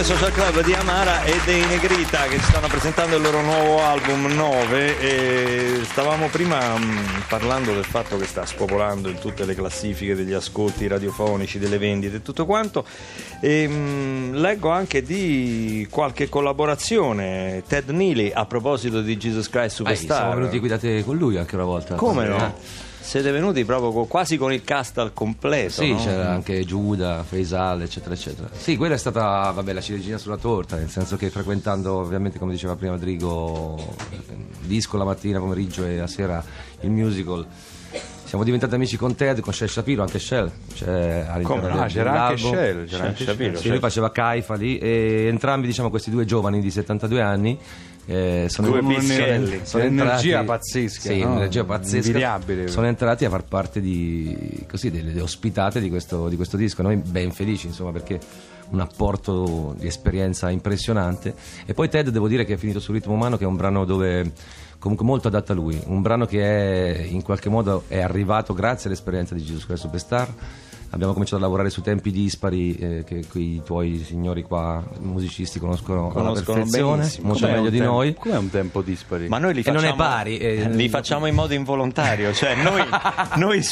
2 0.00 0.08
Social 0.08 0.32
Club 0.32 0.62
di 0.64 0.72
Amara 0.72 1.24
e 1.24 1.38
dei 1.44 1.62
Negrita 1.66 2.22
che 2.24 2.38
stanno 2.40 2.68
presentando 2.68 3.16
il 3.16 3.22
loro 3.22 3.42
nuovo 3.42 3.82
album 3.82 4.28
9 4.32 4.98
e 4.98 5.80
stavamo 5.84 6.28
prima 6.28 6.74
mh, 6.78 7.24
parlando 7.28 7.74
del 7.74 7.84
fatto 7.84 8.16
che 8.16 8.24
sta 8.24 8.46
spopolando 8.46 9.10
in 9.10 9.18
tutte 9.18 9.44
le 9.44 9.54
classifiche 9.54 10.14
degli 10.14 10.32
ascolti 10.32 10.86
radiofonici, 10.86 11.58
delle 11.58 11.76
vendite 11.76 12.16
e 12.16 12.22
tutto 12.22 12.46
quanto 12.46 12.86
e 13.42 13.68
mh, 13.68 14.36
leggo 14.36 14.70
anche 14.70 15.02
di 15.02 15.86
qualche 15.90 16.30
collaborazione 16.30 17.62
Ted 17.68 17.90
Neely 17.90 18.32
a 18.32 18.46
proposito 18.46 19.02
di 19.02 19.18
Jesus 19.18 19.50
Christ 19.50 19.76
Superstar 19.76 20.16
siamo 20.16 20.34
venuti 20.34 20.58
qui 20.60 20.68
da 20.68 20.78
te 20.78 21.04
con 21.04 21.18
lui 21.18 21.36
anche 21.36 21.56
una 21.56 21.64
volta. 21.64 21.96
come 21.96 22.26
Eh. 22.26 22.88
Siete 23.02 23.30
venuti 23.32 23.64
proprio 23.64 23.90
co- 23.92 24.04
quasi 24.04 24.36
con 24.36 24.52
il 24.52 24.62
cast 24.62 24.98
al 24.98 25.12
completo 25.12 25.82
Sì, 25.82 25.90
no? 25.90 25.96
c'era 25.98 26.30
anche 26.30 26.64
Giuda, 26.64 27.24
Faisal, 27.24 27.82
eccetera, 27.82 28.14
eccetera. 28.14 28.48
Sì, 28.52 28.76
quella 28.76 28.94
è 28.94 28.98
stata, 28.98 29.50
vabbè, 29.50 29.72
la 29.72 29.80
ciliegina 29.80 30.18
sulla 30.18 30.36
torta, 30.36 30.76
nel 30.76 30.90
senso 30.90 31.16
che 31.16 31.28
frequentando, 31.30 31.94
ovviamente, 31.96 32.38
come 32.38 32.52
diceva 32.52 32.76
prima 32.76 32.96
Drigo, 32.96 33.76
il 34.10 34.66
disco 34.66 34.96
la 34.96 35.04
mattina, 35.04 35.38
pomeriggio 35.40 35.84
e 35.84 35.96
la 35.96 36.06
sera 36.06 36.44
il 36.80 36.90
musical, 36.90 37.44
siamo 38.24 38.44
diventati 38.44 38.74
amici 38.74 38.96
con 38.96 39.16
Ted, 39.16 39.40
con 39.40 39.52
Shell 39.52 39.66
Shapiro, 39.68 40.02
anche 40.02 40.20
Shell. 40.20 40.48
Cioè, 40.74 41.26
Come? 41.42 41.62
del- 41.62 41.70
Ah, 41.72 41.86
c'era 41.86 42.26
anche. 42.26 42.36
Shell, 42.42 42.84
c'era 42.86 43.02
Sì, 43.02 43.08
anche 43.08 43.24
Shapiro, 43.24 43.58
Sì, 43.58 43.68
lui 43.70 43.78
faceva 43.80 44.12
Caifa 44.12 44.54
lì 44.54 44.78
e 44.78 45.24
entrambi, 45.26 45.66
diciamo, 45.66 45.90
questi 45.90 46.10
due 46.10 46.24
giovani 46.26 46.60
di 46.60 46.70
72 46.70 47.20
anni 47.20 47.58
eh, 48.10 48.46
sono, 48.48 48.68
sono- 48.68 48.88
pischelli. 48.88 49.60
sono 49.62 49.84
Un'energia 49.84 50.40
entrati- 50.40 50.46
pazzesca, 50.46 51.00
Sì, 51.12 51.20
no? 51.20 51.30
un'energia 51.30 51.64
pazzesca. 51.64 52.06
Invidiabile. 52.08 52.68
Sono 52.68 52.86
entrati 52.86 53.24
a 53.24 53.30
far 53.30 53.44
parte 53.44 53.80
di, 53.80 54.64
così, 54.68 54.90
delle, 54.90 55.08
delle 55.12 55.20
ospitate 55.22 55.80
di 55.80 55.88
questo, 55.88 56.28
di 56.28 56.36
questo 56.36 56.56
disco. 56.56 56.82
Noi 56.82 56.96
ben 56.96 57.30
felici, 57.30 57.66
insomma, 57.68 57.92
perché 57.92 58.18
un 58.70 58.80
apporto 58.80 59.74
di 59.78 59.86
esperienza 59.86 60.50
impressionante. 60.50 61.34
E 61.66 61.72
poi 61.74 61.88
Ted, 61.88 62.08
devo 62.08 62.26
dire 62.28 62.44
che 62.44 62.54
è 62.54 62.56
finito 62.56 62.80
sul 62.80 62.94
ritmo 62.94 63.14
umano, 63.14 63.36
che 63.36 63.44
è 63.44 63.46
un 63.46 63.56
brano 63.56 63.84
dove 63.84 64.32
comunque 64.78 65.04
molto 65.06 65.28
adatto 65.28 65.52
a 65.52 65.54
lui, 65.54 65.78
un 65.86 66.00
brano 66.02 66.24
che 66.26 66.40
è 66.94 67.02
in 67.02 67.22
qualche 67.22 67.48
modo 67.50 67.84
è 67.86 68.00
arrivato 68.00 68.54
grazie 68.54 68.88
all'esperienza 68.88 69.34
di 69.34 69.42
Jesus 69.42 69.66
Christ 69.66 69.82
Superstar. 69.82 70.28
Abbiamo 70.92 71.12
cominciato 71.12 71.40
a 71.40 71.44
lavorare 71.44 71.70
su 71.70 71.82
tempi 71.82 72.10
dispari 72.10 72.74
eh, 72.76 73.04
che 73.06 73.22
i 73.38 73.62
tuoi 73.64 74.02
signori 74.04 74.42
qua, 74.42 74.82
musicisti, 74.98 75.60
conoscono, 75.60 76.06
alla 76.10 76.12
Conoscono 76.30 76.56
perfezione, 76.58 76.96
benissimo. 76.96 77.26
molto 77.28 77.42
Com'è 77.46 77.56
meglio 77.56 77.70
di 77.70 77.78
tempo- 77.78 77.92
noi. 77.92 78.14
Com'è 78.14 78.36
un 78.36 78.50
tempo 78.50 78.82
dispari? 78.82 79.28
Ma 79.28 79.38
noi 79.38 79.54
li 79.54 79.60
E 79.60 79.62
facciamo, 79.62 79.80
non 79.84 79.90
è 79.92 79.96
pari, 79.96 80.38
eh, 80.38 80.68
li 80.68 80.88
facciamo 80.88 81.26
in 81.26 81.34
modo 81.36 81.54
involontario, 81.54 82.32
cioè 82.32 82.56
noi, 82.56 82.82
noi 83.36 83.62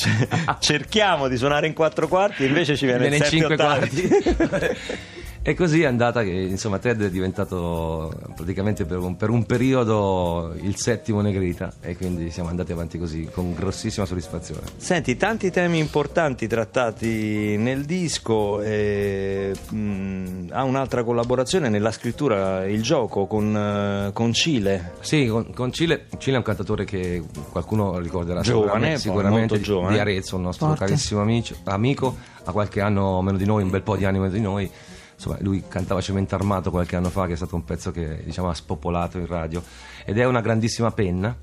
cerchiamo 0.61 1.27
di 1.27 1.37
suonare 1.37 1.67
in 1.67 1.75
quattro 1.75 2.07
quarti, 2.07 2.45
invece 2.45 2.77
ci 2.77 2.87
viene, 2.87 3.09
viene 3.09 3.17
in 3.17 3.23
in 3.23 3.29
sette 3.29 3.39
5 3.41 3.55
ottavi. 3.55 4.09
quarti. 4.09 4.77
e 5.49 5.55
così 5.55 5.81
è 5.81 5.87
andata 5.87 6.23
che 6.23 6.31
insomma 6.31 6.79
Ted 6.79 7.03
è 7.03 7.09
diventato 7.09 8.13
praticamente 8.37 8.85
per 8.85 8.99
un, 8.99 9.17
per 9.17 9.31
un 9.31 9.47
periodo 9.47 10.53
il 10.61 10.77
settimo 10.77 11.23
Negrita 11.23 11.73
e 11.81 11.97
quindi 11.97 12.31
siamo 12.31 12.51
andati 12.51 12.73
avanti 12.73 12.99
così 12.99 13.27
con 13.33 13.55
grossissima 13.55 14.05
soddisfazione. 14.05 14.61
Senti, 14.77 15.17
tanti 15.17 15.51
temi 15.51 15.79
importanti 15.79 16.47
trattati 16.47 17.56
nel 17.56 17.87
disco, 17.87 18.61
eh, 18.61 19.55
mh, 19.71 20.49
ha 20.50 20.65
un'altra 20.65 21.03
collaborazione 21.03 21.71
nella 21.71 21.93
scrittura, 21.93 22.67
il 22.67 22.83
gioco 22.83 23.25
con, 23.25 23.56
eh, 23.56 24.12
con 24.12 24.34
Cile. 24.34 24.97
Sì, 25.01 25.28
con, 25.28 25.51
con 25.55 25.72
Cile, 25.72 26.09
Cile 26.19 26.34
è 26.34 26.39
un 26.39 26.45
cantatore 26.45 26.84
che 26.84 27.22
qualcuno 27.51 27.99
ricorderà 27.99 28.43
Giovane, 28.43 28.99
sicuramente, 28.99 28.99
sicuramente 28.99 29.39
molto 29.55 29.61
giovane. 29.61 29.95
di 29.95 30.01
Arezzo, 30.01 30.37
un 30.37 30.43
nostro 30.43 30.67
Forte. 30.67 30.84
carissimo 30.84 31.22
amici- 31.22 31.56
amico, 31.65 32.19
ha 32.45 32.53
qualche 32.53 32.83
anno 32.83 33.22
meno 33.22 33.39
di 33.39 33.47
noi, 33.47 33.62
un 33.62 33.71
bel 33.71 33.81
po' 33.81 33.97
di 33.97 34.05
anni 34.05 34.19
meno 34.19 34.33
di 34.33 34.43
noi. 34.43 34.71
Insomma, 35.19 35.37
lui 35.41 35.65
cantava 35.67 36.01
Cemento 36.01 36.37
Armato 36.37 36.71
qualche 36.71 36.95
anno 36.95 37.11
fa, 37.11 37.27
che 37.27 37.33
è 37.33 37.37
stato 37.37 37.56
un 37.56 37.65
pezzo 37.65 37.91
che 37.91 38.23
diciamo, 38.25 38.49
ha 38.49 38.55
spopolato 38.55 39.19
in 39.19 39.27
radio. 39.27 39.61
Ed 40.05 40.17
è 40.17 40.25
una 40.25 40.41
grandissima 40.41 40.93
penna. 40.93 41.37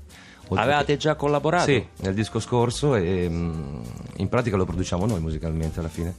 Avevate 0.48 0.94
che- 0.94 0.96
già 0.96 1.14
collaborato? 1.14 1.66
Sì, 1.66 1.86
nel 1.96 2.14
disco 2.14 2.40
scorso 2.40 2.94
e 2.94 3.28
mm, 3.28 3.82
in 4.16 4.28
pratica 4.30 4.56
lo 4.56 4.64
produciamo 4.64 5.04
noi 5.04 5.20
musicalmente 5.20 5.80
alla 5.80 5.90
fine. 5.90 6.14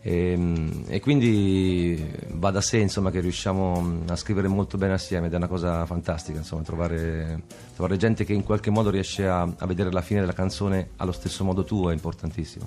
E, 0.00 0.34
mm, 0.34 0.84
e 0.86 1.00
quindi 1.00 2.10
va 2.30 2.50
da 2.50 2.62
sé 2.62 2.78
insomma, 2.78 3.10
che 3.10 3.20
riusciamo 3.20 3.80
mm, 3.82 4.08
a 4.08 4.16
scrivere 4.16 4.48
molto 4.48 4.78
bene 4.78 4.94
assieme 4.94 5.26
ed 5.26 5.34
è 5.34 5.36
una 5.36 5.48
cosa 5.48 5.84
fantastica 5.84 6.38
insomma, 6.38 6.62
trovare, 6.62 7.42
trovare 7.74 7.98
gente 7.98 8.24
che 8.24 8.32
in 8.32 8.44
qualche 8.44 8.70
modo 8.70 8.88
riesce 8.88 9.28
a, 9.28 9.42
a 9.42 9.66
vedere 9.66 9.92
la 9.92 10.00
fine 10.00 10.20
della 10.20 10.32
canzone 10.32 10.90
allo 10.96 11.12
stesso 11.12 11.44
modo 11.44 11.64
tuo 11.64 11.90
è 11.90 11.92
importantissimo. 11.92 12.66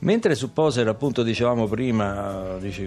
Mentre 0.00 0.34
su 0.34 0.52
Poser, 0.52 0.86
appunto, 0.88 1.22
dicevamo 1.22 1.66
prima, 1.66 2.56
dici, 2.58 2.86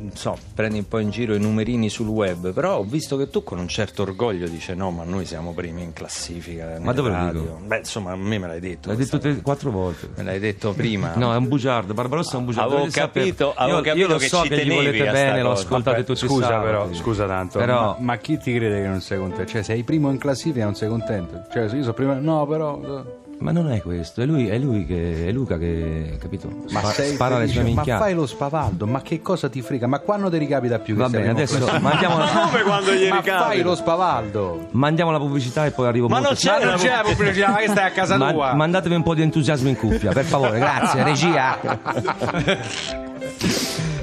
non 0.00 0.10
so, 0.12 0.36
prendi 0.54 0.76
un 0.78 0.86
po' 0.86 0.98
in 0.98 1.08
giro 1.08 1.34
i 1.34 1.40
numerini 1.40 1.88
sul 1.88 2.08
web, 2.08 2.52
però 2.52 2.76
ho 2.76 2.82
visto 2.84 3.16
che 3.16 3.30
tu 3.30 3.42
con 3.42 3.58
un 3.58 3.68
certo 3.68 4.02
orgoglio 4.02 4.46
dici 4.48 4.74
no, 4.74 4.90
ma 4.90 5.04
noi 5.04 5.24
siamo 5.24 5.54
primi 5.54 5.82
in 5.82 5.94
classifica. 5.94 6.76
Ma 6.78 6.92
dove 6.92 7.08
lo 7.08 7.14
radio." 7.14 7.40
dico? 7.40 7.60
Beh, 7.64 7.78
insomma, 7.78 8.12
a 8.12 8.16
me 8.16 8.38
me 8.38 8.46
l'hai 8.48 8.60
detto. 8.60 8.88
L'hai 8.88 8.98
detto 8.98 9.16
tre, 9.18 9.40
quattro 9.40 9.70
volte. 9.70 10.10
Me 10.16 10.22
l'hai 10.24 10.38
detto 10.38 10.72
prima. 10.74 11.14
No, 11.16 11.32
è 11.32 11.36
un 11.36 11.48
bugiardo. 11.48 11.94
Barbarossa 11.94 12.34
è 12.34 12.36
un 12.36 12.44
bugiardo. 12.44 12.74
Avevo 12.74 12.90
capito- 12.90 13.54
avevo 13.56 13.78
io, 13.78 13.82
capito 13.84 14.04
io 14.06 14.12
lo 14.12 14.18
che 14.18 14.28
so 14.28 14.42
ci 14.42 14.48
che 14.50 14.66
gli 14.66 14.74
volete 14.74 15.10
bene, 15.10 15.40
l'ho 15.42 15.52
ascoltato 15.52 16.04
tutti 16.04 16.24
i 16.24 16.28
scusa 16.28 16.46
sabati. 16.48 16.64
però, 16.66 16.92
scusa 16.92 17.26
tanto, 17.26 17.58
Però- 17.58 17.80
ma, 17.80 17.96
ma 17.98 18.16
chi 18.18 18.36
ti 18.36 18.52
crede 18.54 18.82
che 18.82 18.88
non 18.88 19.00
sei 19.00 19.18
contento? 19.18 19.50
Cioè 19.50 19.62
sei 19.62 19.82
primo 19.84 20.10
in 20.10 20.18
classifica 20.18 20.60
e 20.60 20.64
non 20.64 20.74
sei 20.74 20.88
contento? 20.90 21.44
Cioè 21.50 21.62
io 21.62 21.80
sono 21.80 21.94
primo, 21.94 22.12
no 22.20 22.46
però... 22.46 23.26
Ma 23.40 23.52
non 23.52 23.70
è 23.70 23.80
questo, 23.80 24.20
è 24.20 24.24
lui, 24.26 24.48
è 24.48 24.58
lui 24.58 24.84
che 24.84 25.26
è 25.28 25.30
Luca 25.30 25.56
che, 25.58 26.16
capito? 26.20 26.48
Ma, 26.70 26.80
Spa- 26.80 26.90
sei 26.90 27.14
spara 27.14 27.34
le 27.38 27.42
felice? 27.46 27.54
sue 27.60 27.62
ma 27.68 27.74
minchiate. 27.76 28.02
fai 28.02 28.14
lo 28.14 28.26
spavaldo, 28.26 28.86
ma 28.88 29.00
che 29.00 29.22
cosa 29.22 29.48
ti 29.48 29.62
frega? 29.62 29.86
Ma 29.86 30.00
quando 30.00 30.28
ti 30.28 30.38
ricapita 30.38 30.80
più 30.80 30.96
che 30.96 31.02
Va 31.02 31.08
bene, 31.08 31.28
adesso 31.28 31.64
mandiamo, 31.80 32.16
Come 32.16 32.62
quando 32.64 32.90
gli 32.92 33.08
Ma 33.08 33.16
ricapita? 33.20 33.38
fai 33.44 33.62
lo 33.62 33.76
spavaldo! 33.76 34.66
mandiamo 34.72 35.12
la 35.12 35.18
pubblicità 35.18 35.66
e 35.66 35.70
poi 35.70 35.86
arrivo 35.86 36.08
Ma 36.08 36.18
non 36.18 36.34
c'è 36.34 36.50
Ma 36.50 36.58
la 36.58 36.64
non 36.64 36.76
c'è 36.78 36.88
la 36.96 37.02
pubblicità, 37.02 37.50
ma 37.50 37.56
che 37.58 37.68
stai 37.68 37.86
a 37.86 37.90
casa 37.92 38.16
Ma- 38.16 38.32
tua? 38.32 38.54
mandatemi 38.54 38.96
un 38.96 39.02
po' 39.04 39.14
di 39.14 39.22
entusiasmo 39.22 39.68
in 39.68 39.76
cuffia, 39.76 40.10
per 40.10 40.24
favore, 40.24 40.58
grazie, 40.58 41.02
regia. 41.04 41.58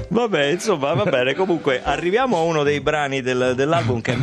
Vabbè, 0.08 0.44
insomma, 0.46 0.94
va 0.94 1.04
bene. 1.04 1.34
Comunque, 1.34 1.82
arriviamo 1.82 2.38
a 2.38 2.40
uno 2.40 2.62
dei 2.62 2.80
brani 2.80 3.20
del- 3.20 3.52
dell'album 3.54 4.00
che 4.00 4.12
è 4.12 4.16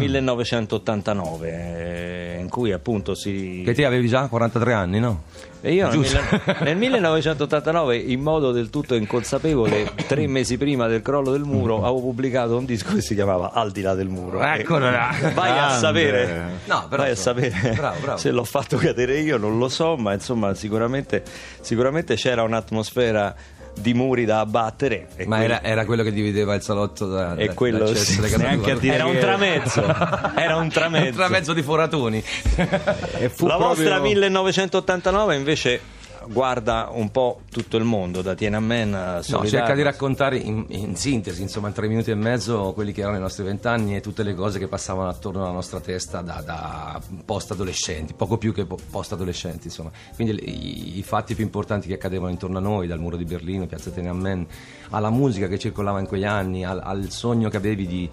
1989, 0.74 1.48
eh, 1.50 2.33
in 2.44 2.50
cui 2.50 2.72
appunto 2.72 3.16
si. 3.16 3.64
Che 3.66 3.74
te 3.74 3.86
avevi 3.86 4.08
già 4.08 4.28
43 4.28 4.74
anni, 4.74 5.00
no? 5.00 5.24
E 5.66 5.72
io 5.74 5.88
nel, 5.88 5.94
Giusto. 5.94 6.20
nel 6.60 6.76
1989, 6.78 7.96
in 7.96 8.20
modo 8.20 8.52
del 8.52 8.70
tutto 8.70 8.96
inconsapevole, 8.96 9.92
tre 10.08 10.28
mesi 10.28 10.58
prima 10.58 10.88
del 10.88 11.02
crollo 11.02 11.32
del 11.32 11.44
muro, 11.44 11.78
avevo 11.78 12.02
pubblicato 12.02 12.58
un 12.58 12.66
disco 12.66 12.94
che 12.96 13.02
si 13.02 13.16
chiamava 13.16 13.52
Al 13.54 13.72
di 13.72 13.82
là 13.82 13.94
del 13.96 14.10
muro. 14.10 14.44
Eccolo 14.44 14.90
là. 14.92 15.10
Vai 15.34 15.52
a 15.52 15.54
Grande. 15.54 15.78
sapere, 15.80 16.44
No, 16.66 16.86
però 16.90 17.04
vai 17.04 17.12
a 17.12 17.16
sapere 17.16 17.74
bravo, 17.78 18.00
bravo. 18.02 18.18
se 18.18 18.32
l'ho 18.32 18.44
fatto 18.44 18.76
cadere 18.76 19.20
io, 19.22 19.38
non 19.38 19.58
lo 19.58 19.70
so, 19.70 19.96
ma 19.96 20.12
insomma, 20.12 20.54
sicuramente, 20.54 21.24
sicuramente 21.62 22.16
c'era 22.16 22.44
un'atmosfera 22.44 23.34
di 23.74 23.94
muri 23.94 24.26
da 24.26 24.40
abbattere. 24.40 25.08
e 25.16 25.26
Ma 25.26 25.38
quindi- 25.38 25.54
era, 25.56 25.64
era 25.64 25.86
quello 25.86 26.04
che 26.04 26.12
divideva 26.14 26.54
il 26.56 26.62
salotto 26.62 27.06
da, 27.08 27.36
E 27.36 27.48
da- 27.48 27.54
quello 27.54 27.80
dall'accesso 27.80 28.26
sì, 28.28 28.88
Era 28.88 29.06
un 29.06 29.18
tramezzo, 29.18 29.82
era 30.36 30.56
un 30.58 30.70
tramezzo. 30.70 31.10
Un 31.10 31.16
tramezzo 31.16 31.54
di 31.54 31.62
foratoni. 31.64 32.24
E 33.18 33.30
fu 33.30 33.46
La 33.48 33.58
vostra 33.58 33.96
proprio- 33.96 34.12
1989 34.12 35.36
invece 35.36 35.80
guarda 36.28 36.90
un 36.92 37.10
po' 37.12 37.42
tutto 37.50 37.78
il 37.78 37.84
mondo, 37.84 38.22
da 38.22 38.36
Tiananmen 38.36 38.94
a 38.94 39.22
No, 39.28 39.46
cerca 39.46 39.74
di 39.74 39.82
raccontare 39.82 40.38
in, 40.38 40.66
in 40.70 40.96
sintesi, 40.96 41.42
insomma, 41.42 41.68
in 41.68 41.74
tre 41.74 41.88
minuti 41.88 42.12
e 42.12 42.16
mezzo, 42.16 42.74
quelli 42.74 42.92
che 42.92 43.02
erano 43.02 43.18
i 43.18 43.20
nostri 43.20 43.44
vent'anni 43.44 43.96
e 43.96 44.02
tutte 44.02 44.24
le 44.24 44.34
cose 44.34 44.60
che 44.60 44.68
passavano 44.68 45.10
attorno 45.10 45.44
alla 45.44 45.52
nostra 45.52 45.80
testa 45.80 46.22
da, 46.22 46.42
da 46.46 47.02
post-adolescenti, 47.26 48.14
poco 48.14 48.38
più 48.38 48.54
che 48.54 48.66
po- 48.66 48.78
post-adolescenti, 48.90 49.68
insomma. 49.68 49.92
Quindi 50.16 50.34
i, 50.44 50.98
i 50.98 51.04
fatti 51.04 51.36
più 51.36 51.44
importanti 51.44 51.88
che 51.88 51.96
accadevano 51.96 52.32
intorno 52.32 52.58
a 52.58 52.62
noi, 52.62 52.88
dal 52.88 53.00
muro 53.00 53.18
di 53.18 53.26
Berlino, 53.26 53.66
piazza 53.66 53.92
Tiananmen, 53.92 54.48
alla 54.90 55.10
musica 55.10 55.48
che 55.48 55.58
circolava 55.58 56.00
in 56.00 56.08
quegli 56.08 56.26
anni, 56.26 56.66
al, 56.66 56.80
al 56.84 57.10
sogno 57.10 57.50
che 57.50 57.58
avevi 57.58 57.88
di 57.88 58.10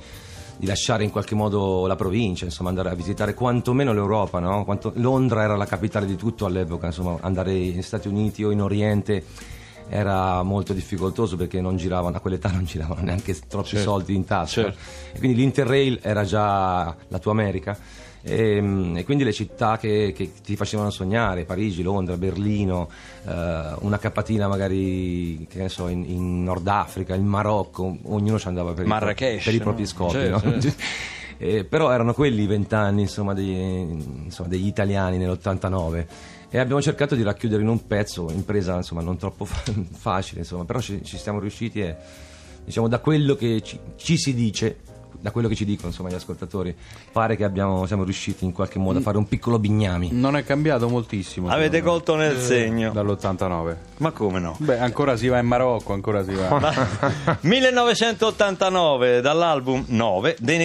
di 0.60 0.66
lasciare 0.66 1.04
in 1.04 1.10
qualche 1.10 1.34
modo 1.34 1.86
la 1.86 1.96
provincia, 1.96 2.44
insomma, 2.44 2.68
andare 2.68 2.90
a 2.90 2.94
visitare 2.94 3.32
quantomeno 3.32 3.94
l'Europa, 3.94 4.38
no? 4.40 4.62
Quanto- 4.64 4.92
Londra 4.96 5.42
era 5.42 5.56
la 5.56 5.64
capitale 5.64 6.04
di 6.04 6.16
tutto 6.16 6.44
all'epoca, 6.44 6.86
insomma, 6.86 7.16
andare 7.22 7.50
negli 7.52 7.80
Stati 7.80 8.08
Uniti 8.08 8.44
o 8.44 8.50
in 8.50 8.60
Oriente 8.60 9.24
era 9.88 10.42
molto 10.42 10.72
difficoltoso 10.72 11.36
perché 11.36 11.60
non 11.62 11.76
giravano, 11.76 12.16
a 12.16 12.20
quell'età 12.20 12.50
non 12.50 12.64
giravano 12.64 13.00
neanche 13.02 13.34
troppi 13.48 13.68
Certo, 13.70 13.90
soldi 13.90 14.14
in 14.14 14.24
tasca. 14.24 14.62
certo. 14.62 14.78
E 15.14 15.18
quindi 15.18 15.38
l'Interrail 15.38 15.98
era 16.02 16.24
già 16.24 16.94
la 17.08 17.18
tua 17.18 17.32
America. 17.32 17.76
E, 18.22 18.60
mm, 18.60 18.96
e 18.96 19.04
quindi 19.04 19.24
le 19.24 19.32
città 19.32 19.78
che, 19.78 20.12
che 20.14 20.32
ti 20.42 20.56
facevano 20.56 20.90
sognare, 20.90 21.44
Parigi, 21.44 21.82
Londra, 21.82 22.16
Berlino, 22.16 22.88
eh, 23.26 23.74
una 23.80 23.98
capatina 23.98 24.48
magari 24.48 25.46
che 25.48 25.58
ne 25.58 25.68
so, 25.68 25.88
in, 25.88 26.04
in 26.04 26.42
Nord 26.44 26.66
Africa, 26.66 27.14
in 27.14 27.26
Marocco, 27.26 27.96
ognuno 28.04 28.38
ci 28.38 28.48
andava 28.48 28.72
per, 28.72 28.86
i, 28.86 29.40
per 29.42 29.54
i 29.54 29.58
no? 29.58 29.62
propri 29.62 29.86
scopi. 29.86 30.18
Sì, 30.18 30.28
no? 30.28 30.60
sì. 30.60 30.74
Eh, 31.42 31.64
però 31.64 31.90
erano 31.90 32.12
quelli 32.12 32.42
i 32.42 32.46
vent'anni 32.46 33.00
insomma, 33.00 33.32
degli, 33.32 33.56
insomma, 33.56 34.50
degli 34.50 34.66
italiani 34.66 35.16
nell'89 35.16 36.06
e 36.50 36.58
abbiamo 36.58 36.82
cercato 36.82 37.14
di 37.14 37.22
racchiudere 37.22 37.62
in 37.62 37.68
un 37.68 37.86
pezzo, 37.86 38.30
impresa 38.30 38.74
insomma, 38.74 39.00
non 39.00 39.16
troppo 39.16 39.46
fa- 39.46 39.72
facile, 39.96 40.40
insomma, 40.40 40.66
però 40.66 40.80
ci, 40.80 41.02
ci 41.02 41.16
siamo 41.16 41.38
riusciti 41.38 41.80
e 41.80 41.96
diciamo, 42.62 42.88
da 42.88 42.98
quello 42.98 43.36
che 43.36 43.62
ci, 43.62 43.78
ci 43.96 44.18
si 44.18 44.34
dice, 44.34 44.80
da 45.18 45.30
quello 45.30 45.48
che 45.48 45.54
ci 45.54 45.64
dicono 45.64 45.88
insomma, 45.88 46.10
gli 46.10 46.14
ascoltatori, 46.14 46.74
pare 47.12 47.36
che 47.36 47.44
abbiamo, 47.44 47.86
siamo 47.86 48.04
riusciti 48.04 48.44
in 48.44 48.52
qualche 48.52 48.78
modo 48.78 48.98
a 48.98 49.02
fare 49.02 49.16
un 49.16 49.26
piccolo 49.26 49.58
bignami. 49.58 50.10
Non 50.12 50.36
è 50.36 50.44
cambiato 50.44 50.88
moltissimo. 50.88 51.48
Avete 51.48 51.82
colto 51.82 52.16
nel 52.16 52.38
segno. 52.38 52.92
Dall'89. 52.92 53.76
Ma 53.98 54.10
come 54.12 54.38
no? 54.38 54.56
Beh, 54.58 54.78
ancora 54.78 55.16
si 55.16 55.28
va 55.28 55.38
in 55.38 55.46
Marocco, 55.46 55.92
ancora 55.92 56.24
si 56.24 56.34
va. 56.34 57.38
1989 57.40 59.20
dall'album 59.22 59.84
9 59.86 60.36
De 60.38 60.56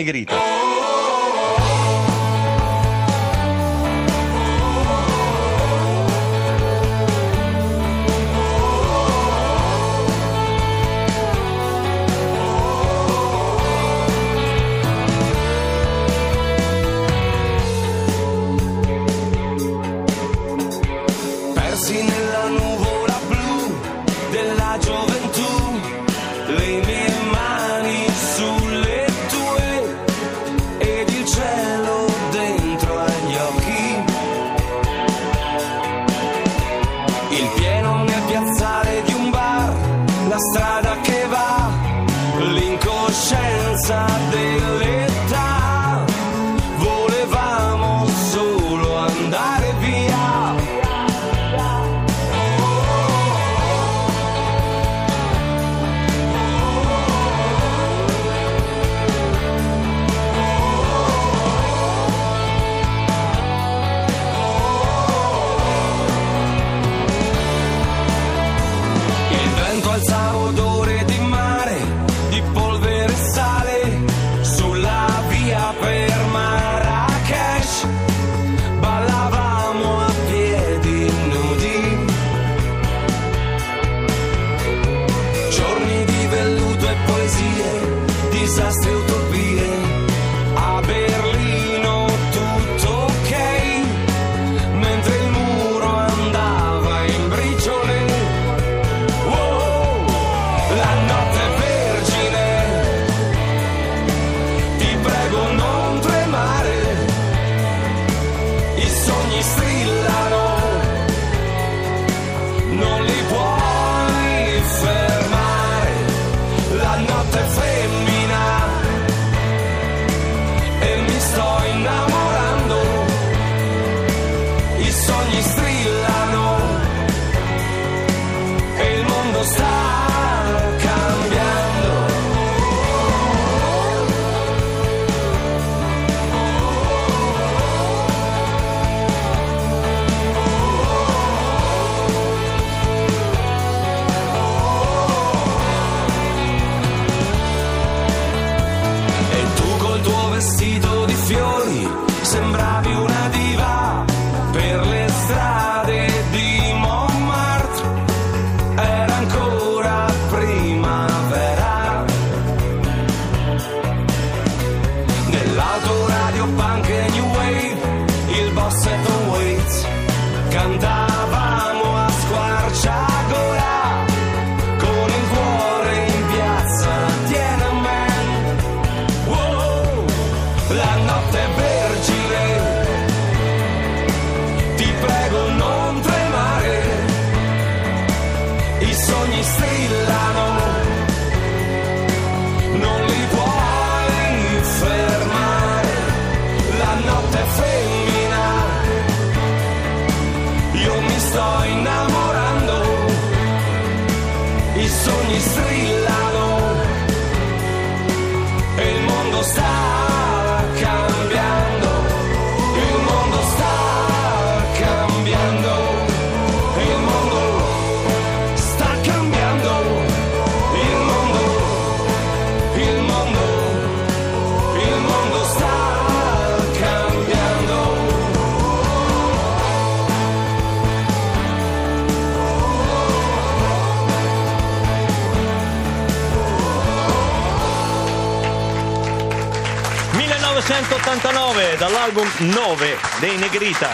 1989 240.68 241.76
dall'album 241.78 242.28
9 242.40 242.96
dei 243.20 243.38
Negrita. 243.38 243.90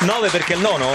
9 0.00 0.28
perché 0.30 0.54
il 0.54 0.60
nono? 0.60 0.86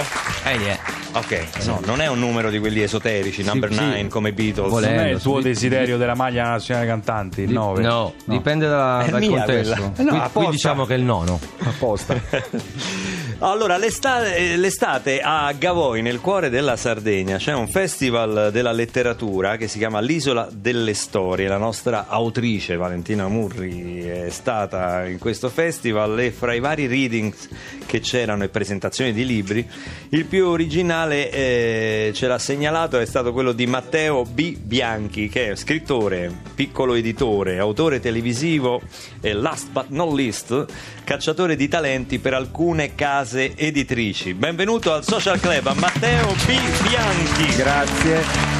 Eh, 0.44 0.56
yeah. 0.56 0.78
Ok, 1.12 1.64
no, 1.66 1.80
non 1.84 2.00
è 2.00 2.08
un 2.08 2.18
numero 2.18 2.50
di 2.50 2.58
quelli 2.58 2.82
esoterici, 2.82 3.44
number 3.44 3.72
sì. 3.72 3.80
9 3.80 4.08
come 4.08 4.32
Beatles. 4.32 4.68
Volendo. 4.70 4.96
Non 4.96 5.04
è 5.06 5.10
il 5.10 5.20
tuo 5.20 5.40
desiderio 5.40 5.96
della 5.98 6.14
maglia 6.16 6.44
nazionale 6.48 6.86
cantanti, 6.86 7.42
il 7.42 7.46
Di- 7.48 7.52
9? 7.52 7.82
No, 7.82 8.12
dipende 8.24 8.66
da- 8.68 9.04
dal 9.08 9.24
contesto. 9.24 9.74
quella. 9.74 9.90
Qui, 9.94 10.04
No, 10.04 10.10
qui 10.10 10.18
apposta. 10.20 10.50
diciamo 10.50 10.84
che 10.84 10.94
è 10.94 10.96
il 10.98 11.04
nono. 11.04 11.38
Apposta. 11.64 12.14
Allora, 13.42 13.78
l'estate, 13.78 14.36
eh, 14.36 14.56
l'estate 14.58 15.22
a 15.22 15.50
Gavoi, 15.52 16.02
nel 16.02 16.20
cuore 16.20 16.50
della 16.50 16.76
Sardegna, 16.76 17.38
c'è 17.38 17.54
un 17.54 17.68
festival 17.68 18.50
della 18.52 18.70
letteratura 18.70 19.56
che 19.56 19.66
si 19.66 19.78
chiama 19.78 19.98
L'Isola 20.00 20.46
delle 20.52 20.92
Storie. 20.92 21.48
La 21.48 21.56
nostra 21.56 22.06
autrice 22.06 22.76
Valentina 22.76 23.28
Murri 23.28 24.02
è 24.02 24.28
stata 24.28 25.06
in 25.06 25.18
questo 25.18 25.48
festival 25.48 26.20
e 26.20 26.32
fra 26.32 26.52
i 26.52 26.60
vari 26.60 26.86
readings 26.86 27.48
che 27.86 28.00
c'erano 28.00 28.44
e 28.44 28.50
presentazioni 28.50 29.14
di 29.14 29.24
libri, 29.24 29.66
il 30.10 30.26
più 30.26 30.46
originale 30.46 31.30
eh, 31.30 32.10
ce 32.14 32.26
l'ha 32.26 32.38
segnalato 32.38 32.98
è 32.98 33.06
stato 33.06 33.32
quello 33.32 33.52
di 33.52 33.66
Matteo 33.66 34.22
B. 34.22 34.58
Bianchi, 34.58 35.30
che 35.30 35.52
è 35.52 35.56
scrittore, 35.56 36.30
piccolo 36.54 36.92
editore, 36.92 37.58
autore 37.58 38.00
televisivo 38.00 38.82
e 39.22 39.32
last 39.32 39.70
but 39.70 39.88
not 39.88 40.12
least, 40.12 40.66
cacciatore 41.04 41.56
di 41.56 41.68
talenti 41.68 42.18
per 42.18 42.34
alcune 42.34 42.94
case 42.94 43.29
editrici. 43.34 44.34
Benvenuto 44.34 44.92
al 44.92 45.04
Social 45.04 45.38
Club 45.40 45.66
a 45.66 45.74
Matteo 45.74 46.26
B. 46.46 46.88
Bianchi. 46.88 47.56
Grazie. 47.56 48.58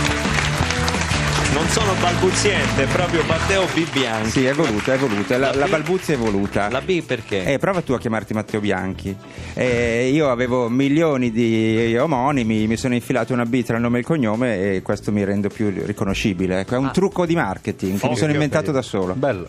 Non 1.52 1.66
sono 1.68 1.92
balbuziente, 2.00 2.84
è 2.84 2.86
proprio 2.86 3.24
Matteo 3.24 3.64
B. 3.74 3.84
Bianchi. 3.90 4.30
Sì, 4.30 4.44
è 4.44 4.52
voluta, 4.54 4.94
è 4.94 4.98
voluta. 4.98 5.36
La, 5.36 5.50
La 5.50 5.56
la 5.60 5.66
balbuzia 5.66 6.14
è 6.14 6.16
voluta. 6.16 6.70
La 6.70 6.80
B 6.80 7.02
perché? 7.02 7.44
Eh, 7.44 7.58
prova 7.58 7.80
tu 7.82 7.92
a 7.92 7.98
chiamarti 7.98 8.32
Matteo 8.34 8.60
Bianchi. 8.60 9.14
Eh, 9.54 10.10
io 10.12 10.30
avevo 10.30 10.68
milioni 10.68 11.32
di 11.32 11.96
omonimi, 11.98 12.68
mi 12.68 12.76
sono 12.76 12.94
infilato 12.94 13.32
una 13.32 13.44
B 13.46 13.64
tra 13.64 13.76
il 13.76 13.82
nome 13.82 13.96
e 13.96 14.00
il 14.00 14.06
cognome 14.06 14.74
e 14.76 14.82
questo 14.82 15.10
mi 15.10 15.24
rende 15.24 15.48
più 15.48 15.72
riconoscibile. 15.84 16.60
Ecco, 16.60 16.76
È 16.76 16.78
un 16.78 16.86
Ah. 16.86 16.90
trucco 16.90 17.26
di 17.26 17.34
marketing 17.34 17.98
che 17.98 18.08
mi 18.08 18.16
sono 18.16 18.32
inventato 18.32 18.70
da 18.70 18.82
solo. 18.82 19.14
Bello. 19.14 19.48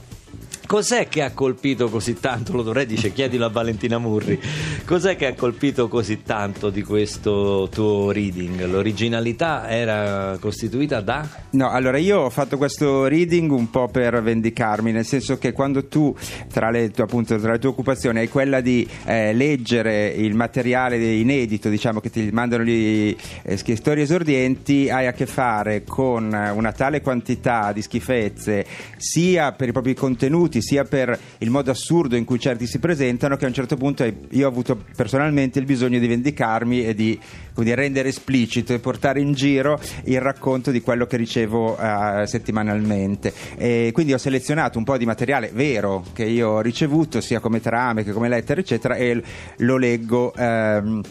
Cos'è 0.72 1.10
che 1.10 1.22
ha 1.22 1.32
colpito 1.32 1.90
così 1.90 2.18
tanto? 2.18 2.54
Lo 2.54 2.64
dovrei 2.64 2.86
dire, 2.86 3.12
chiedilo 3.12 3.44
a 3.44 3.50
Valentina 3.50 3.98
Murri. 3.98 4.40
Cos'è 4.86 5.18
che 5.18 5.26
ha 5.26 5.34
colpito 5.34 5.90
così 5.90 6.24
tanto 6.24 6.70
di 6.70 6.82
questo 6.82 7.68
tuo 7.70 8.10
reading? 8.12 8.64
L'originalità 8.68 9.70
era 9.70 10.38
costituita 10.40 11.02
da? 11.02 11.28
No, 11.50 11.70
allora 11.70 11.98
io 11.98 12.22
ho 12.22 12.30
fatto 12.30 12.56
questo 12.56 13.08
reading 13.08 13.52
un 13.52 13.70
po' 13.70 13.90
per 13.90 14.24
vendicarmi, 14.24 14.94
nel 14.94 15.04
senso 15.04 15.38
che 15.38 15.52
quando 15.52 15.88
tu, 15.88 16.16
tra 16.50 16.70
le, 16.70 16.90
appunto, 16.96 17.38
tra 17.38 17.52
le 17.52 17.60
tue 17.60 17.68
occupazioni, 17.68 18.20
hai 18.20 18.30
quella 18.30 18.62
di 18.62 18.88
eh, 19.04 19.34
leggere 19.34 20.08
il 20.08 20.36
materiale 20.36 20.96
inedito, 20.96 21.68
diciamo 21.68 22.00
che 22.00 22.10
ti 22.10 22.30
mandano 22.32 22.64
gli 22.64 23.14
eh, 23.44 23.58
scrittori 23.58 24.04
esordienti, 24.04 24.90
hai 24.90 25.08
a 25.08 25.12
che 25.12 25.26
fare 25.26 25.84
con 25.84 26.28
una 26.28 26.72
tale 26.72 27.02
quantità 27.02 27.74
di 27.74 27.82
schifezze, 27.82 28.66
sia 28.96 29.52
per 29.52 29.68
i 29.68 29.74
propri 29.74 29.94
contenuti, 29.94 30.60
sia 30.62 30.84
per 30.84 31.18
il 31.40 31.50
modo 31.50 31.72
assurdo 31.72 32.16
in 32.16 32.26
cui 32.26 32.40
certi 32.40 32.68
si 32.68 32.80
presentano, 32.80 33.38
che 33.38 33.46
a 33.46 33.48
un 33.48 33.54
certo 33.54 33.76
punto 33.76 34.04
io 34.04 34.46
ho 34.46 34.50
avuto 34.50 34.84
personalmente 34.96 35.60
il 35.60 35.66
bisogno 35.66 36.00
di 36.00 36.08
vendicarmi 36.08 36.86
e 36.86 36.94
di 36.94 37.20
dire, 37.56 37.76
rendere 37.76 38.10
esplicito 38.10 38.74
e 38.74 38.80
portare 38.80 39.20
in 39.22 39.34
giro 39.34 39.80
il 40.06 40.20
racconto 40.22 40.72
di 40.72 40.82
quello 40.82 41.06
che 41.06 41.18
ricevo 41.18 41.78
eh, 41.78 42.26
settimanalmente. 42.26 43.34
E 43.58 43.92
quindi 43.94 44.14
ho 44.14 44.18
selezionato 44.18 44.78
un 44.78 44.84
po' 44.84 44.98
di 44.98 45.06
materiale 45.06 45.52
vero 45.54 46.04
che 46.14 46.26
io 46.26 46.50
ho 46.50 46.62
ricevuto, 46.62 47.22
sia 47.22 47.40
come 47.40 47.60
trame 47.60 48.04
che 48.04 48.12
come 48.12 48.30
lettere, 48.30 48.62
eccetera, 48.62 48.96
e 48.96 49.22
lo 49.58 49.78
leggo. 49.78 50.34
ehm, 50.36 51.02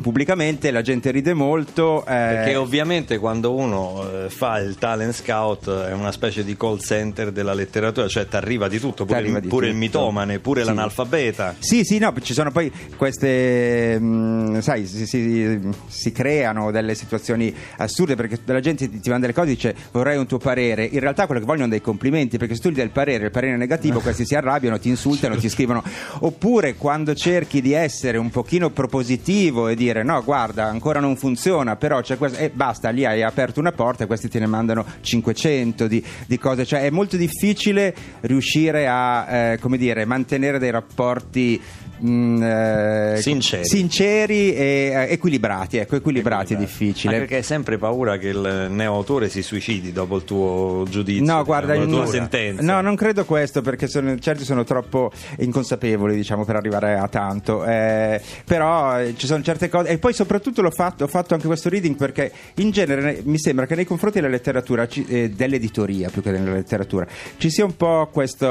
Pubblicamente 0.00 0.70
la 0.70 0.82
gente 0.82 1.10
ride 1.10 1.34
molto. 1.34 2.02
eh, 2.02 2.04
Perché 2.06 2.56
ovviamente 2.56 3.18
quando 3.18 3.54
uno 3.54 4.24
eh, 4.24 4.30
fa 4.30 4.58
il 4.58 4.76
talent 4.76 5.12
scout 5.12 5.68
è 5.70 5.92
una 5.92 6.12
specie 6.12 6.42
di 6.44 6.56
call 6.56 6.78
center 6.78 7.30
della 7.32 7.52
letteratura, 7.54 8.08
cioè 8.08 8.26
ti 8.26 8.36
arriva 8.36 8.68
di 8.68 8.78
tutto, 8.80 9.04
pure, 9.04 9.20
il, 9.20 9.40
di 9.40 9.48
pure 9.48 9.66
il 9.66 9.72
tutto. 9.72 9.84
mitomane, 9.84 10.38
pure 10.38 10.60
Sì. 10.62 10.66
l'analfabeta. 10.68 11.54
Sì, 11.58 11.84
sì, 11.84 11.98
no, 11.98 12.12
ci 12.22 12.32
sono 12.32 12.50
poi 12.50 12.70
queste, 12.96 13.98
mh, 13.98 14.60
sai, 14.60 14.86
si, 14.86 15.06
si- 15.06 15.58
si 15.86 16.12
creano 16.12 16.70
delle 16.70 16.94
situazioni 16.94 17.54
assurde 17.76 18.14
perché 18.14 18.38
la 18.44 18.60
gente 18.60 18.88
ti, 19.00 19.10
manda 19.10 19.26
le 19.26 19.32
cose 19.34 19.48
e 19.50 19.54
dice 19.54 19.74
vorrei 19.92 20.16
un 20.16 20.26
tuo 20.26 20.38
parere, 20.38 20.84
in 20.84 21.00
realtà 21.00 21.26
quello 21.26 21.40
che 21.40 21.46
vogliono 21.46 21.68
dei 21.68 21.80
complimenti 21.80 22.38
perché 22.38 22.54
se 22.54 22.60
tu 22.62 22.70
gli 22.70 22.74
dai 22.74 22.84
il 22.84 22.90
parere, 22.90 23.26
il 23.26 23.30
parere 23.30 23.54
è 23.54 23.56
negativo, 23.56 24.00
questi 24.00 24.24
si 24.24 24.34
arrabbiano, 24.34 24.78
ti 24.78 24.88
insultano, 24.88 25.36
ti 25.36 25.48
scrivono, 25.48 25.82
oppure 26.20 26.74
quando 26.74 27.14
cerchi 27.14 27.60
di 27.60 27.72
essere 27.72 28.16
un 28.18 28.30
pochino 28.30 28.70
propositivo 28.70 29.68
e 29.68 29.74
dire 29.90 30.02
no, 30.02 30.22
guarda, 30.22 30.66
ancora 30.66 31.00
non 31.00 31.16
funziona, 31.16 31.76
però 31.76 32.00
c'è 32.00 32.16
questo, 32.16 32.38
e 32.38 32.50
basta, 32.50 32.90
lì 32.90 33.04
hai 33.04 33.22
aperto 33.22 33.60
una 33.60 33.72
porta 33.72 34.04
e 34.04 34.06
questi 34.06 34.28
te 34.28 34.38
ne 34.38 34.46
mandano 34.46 34.84
500 35.00 35.86
di, 35.86 36.02
di 36.26 36.38
cose, 36.38 36.64
cioè 36.64 36.82
è 36.82 36.90
molto 36.90 37.16
difficile 37.16 37.94
riuscire 38.20 38.86
a, 38.86 39.26
eh, 39.28 39.58
come 39.58 39.76
dire, 39.76 40.04
mantenere 40.04 40.58
dei 40.58 40.70
rapporti 40.70 41.60
mh, 42.00 42.42
eh, 42.42 43.16
Sinceri. 43.20 43.64
sinceri 43.66 44.54
e 44.54 44.92
eh, 45.08 45.12
equilibrati, 45.12 45.76
ecco, 45.78 45.96
equilibrati 45.96 46.54
è 46.54 46.56
difficile. 46.56 47.08
Anche 47.14 47.20
perché 47.26 47.36
hai 47.36 47.42
sempre 47.42 47.78
paura 47.78 48.16
che 48.18 48.28
il 48.28 48.66
neoautore 48.70 49.28
si 49.28 49.42
suicidi 49.42 49.92
dopo 49.92 50.16
il 50.16 50.24
tuo 50.24 50.84
giudizio, 50.88 51.24
No, 51.24 51.44
guarda, 51.44 51.74
la 51.74 51.84
tua 51.86 52.06
sentenza. 52.06 52.62
no, 52.62 52.80
non 52.80 52.96
credo 52.96 53.24
questo 53.24 53.60
perché 53.62 53.86
sono- 53.86 54.18
certi 54.18 54.44
sono 54.44 54.64
troppo 54.64 55.10
inconsapevoli, 55.38 56.14
diciamo, 56.14 56.44
per 56.44 56.56
arrivare 56.56 56.96
a 56.96 57.08
tanto. 57.08 57.64
Eh, 57.64 58.20
però 58.44 58.98
eh, 59.00 59.14
ci 59.16 59.26
sono 59.26 59.42
certe 59.42 59.68
cose, 59.68 59.88
e 59.90 59.98
poi 59.98 60.12
soprattutto 60.12 60.62
l'ho 60.62 60.70
fatto, 60.70 61.04
ho 61.04 61.08
fatto 61.08 61.34
anche 61.34 61.46
questo 61.46 61.68
reading 61.68 61.96
perché 61.96 62.30
in 62.56 62.70
genere 62.70 63.00
ne- 63.02 63.20
mi 63.24 63.38
sembra 63.38 63.66
che 63.66 63.74
nei 63.74 63.84
confronti 63.84 64.20
della 64.20 64.30
letteratura, 64.32 64.86
eh, 65.08 65.30
dell'editoria 65.30 66.08
più 66.10 66.22
che 66.22 66.30
della 66.32 66.52
letteratura, 66.52 67.06
ci 67.36 67.50
sia 67.50 67.64
un 67.64 67.76
po' 67.76 68.08
questo, 68.12 68.46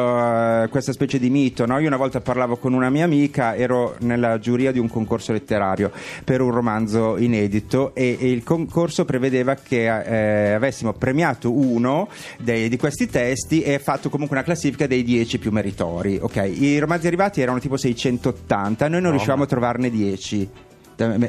questa 0.69 0.91
specie 0.91 1.19
di 1.19 1.29
mito. 1.29 1.65
no? 1.65 1.79
Io 1.79 1.87
una 1.87 1.97
volta 1.97 2.19
parlavo 2.21 2.57
con 2.57 2.73
una 2.73 2.89
mia 2.89 3.03
amica, 3.05 3.38
ero 3.39 3.96
nella 4.00 4.39
giuria 4.39 4.72
di 4.72 4.79
un 4.79 4.89
concorso 4.89 5.31
letterario 5.31 5.91
per 6.24 6.41
un 6.41 6.51
romanzo 6.51 7.17
inedito 7.17 7.93
e, 7.96 8.17
e 8.19 8.31
il 8.31 8.43
concorso 8.43 9.05
prevedeva 9.05 9.55
che 9.55 9.86
eh, 9.86 10.53
avessimo 10.53 10.93
premiato 10.93 11.51
uno 11.51 12.08
dei- 12.39 12.69
di 12.69 12.77
questi 12.77 13.08
testi 13.08 13.62
e 13.62 13.79
fatto 13.79 14.10
comunque 14.10 14.36
una 14.36 14.46
classifica 14.46 14.88
dei 14.88 15.03
10 15.03 15.39
più 15.39 15.51
meritori. 15.51 16.17
ok? 16.22 16.36
I 16.53 16.79
romanzi 16.79 17.08
arrivati 17.08 17.41
erano 17.41 17.60
tipo 17.60 17.77
680, 17.77 18.88
noi 18.88 19.01
non 19.01 19.12
riuscivamo 19.12 19.43
a 19.43 19.48
trovarne 19.48 19.89
10. 19.89 20.50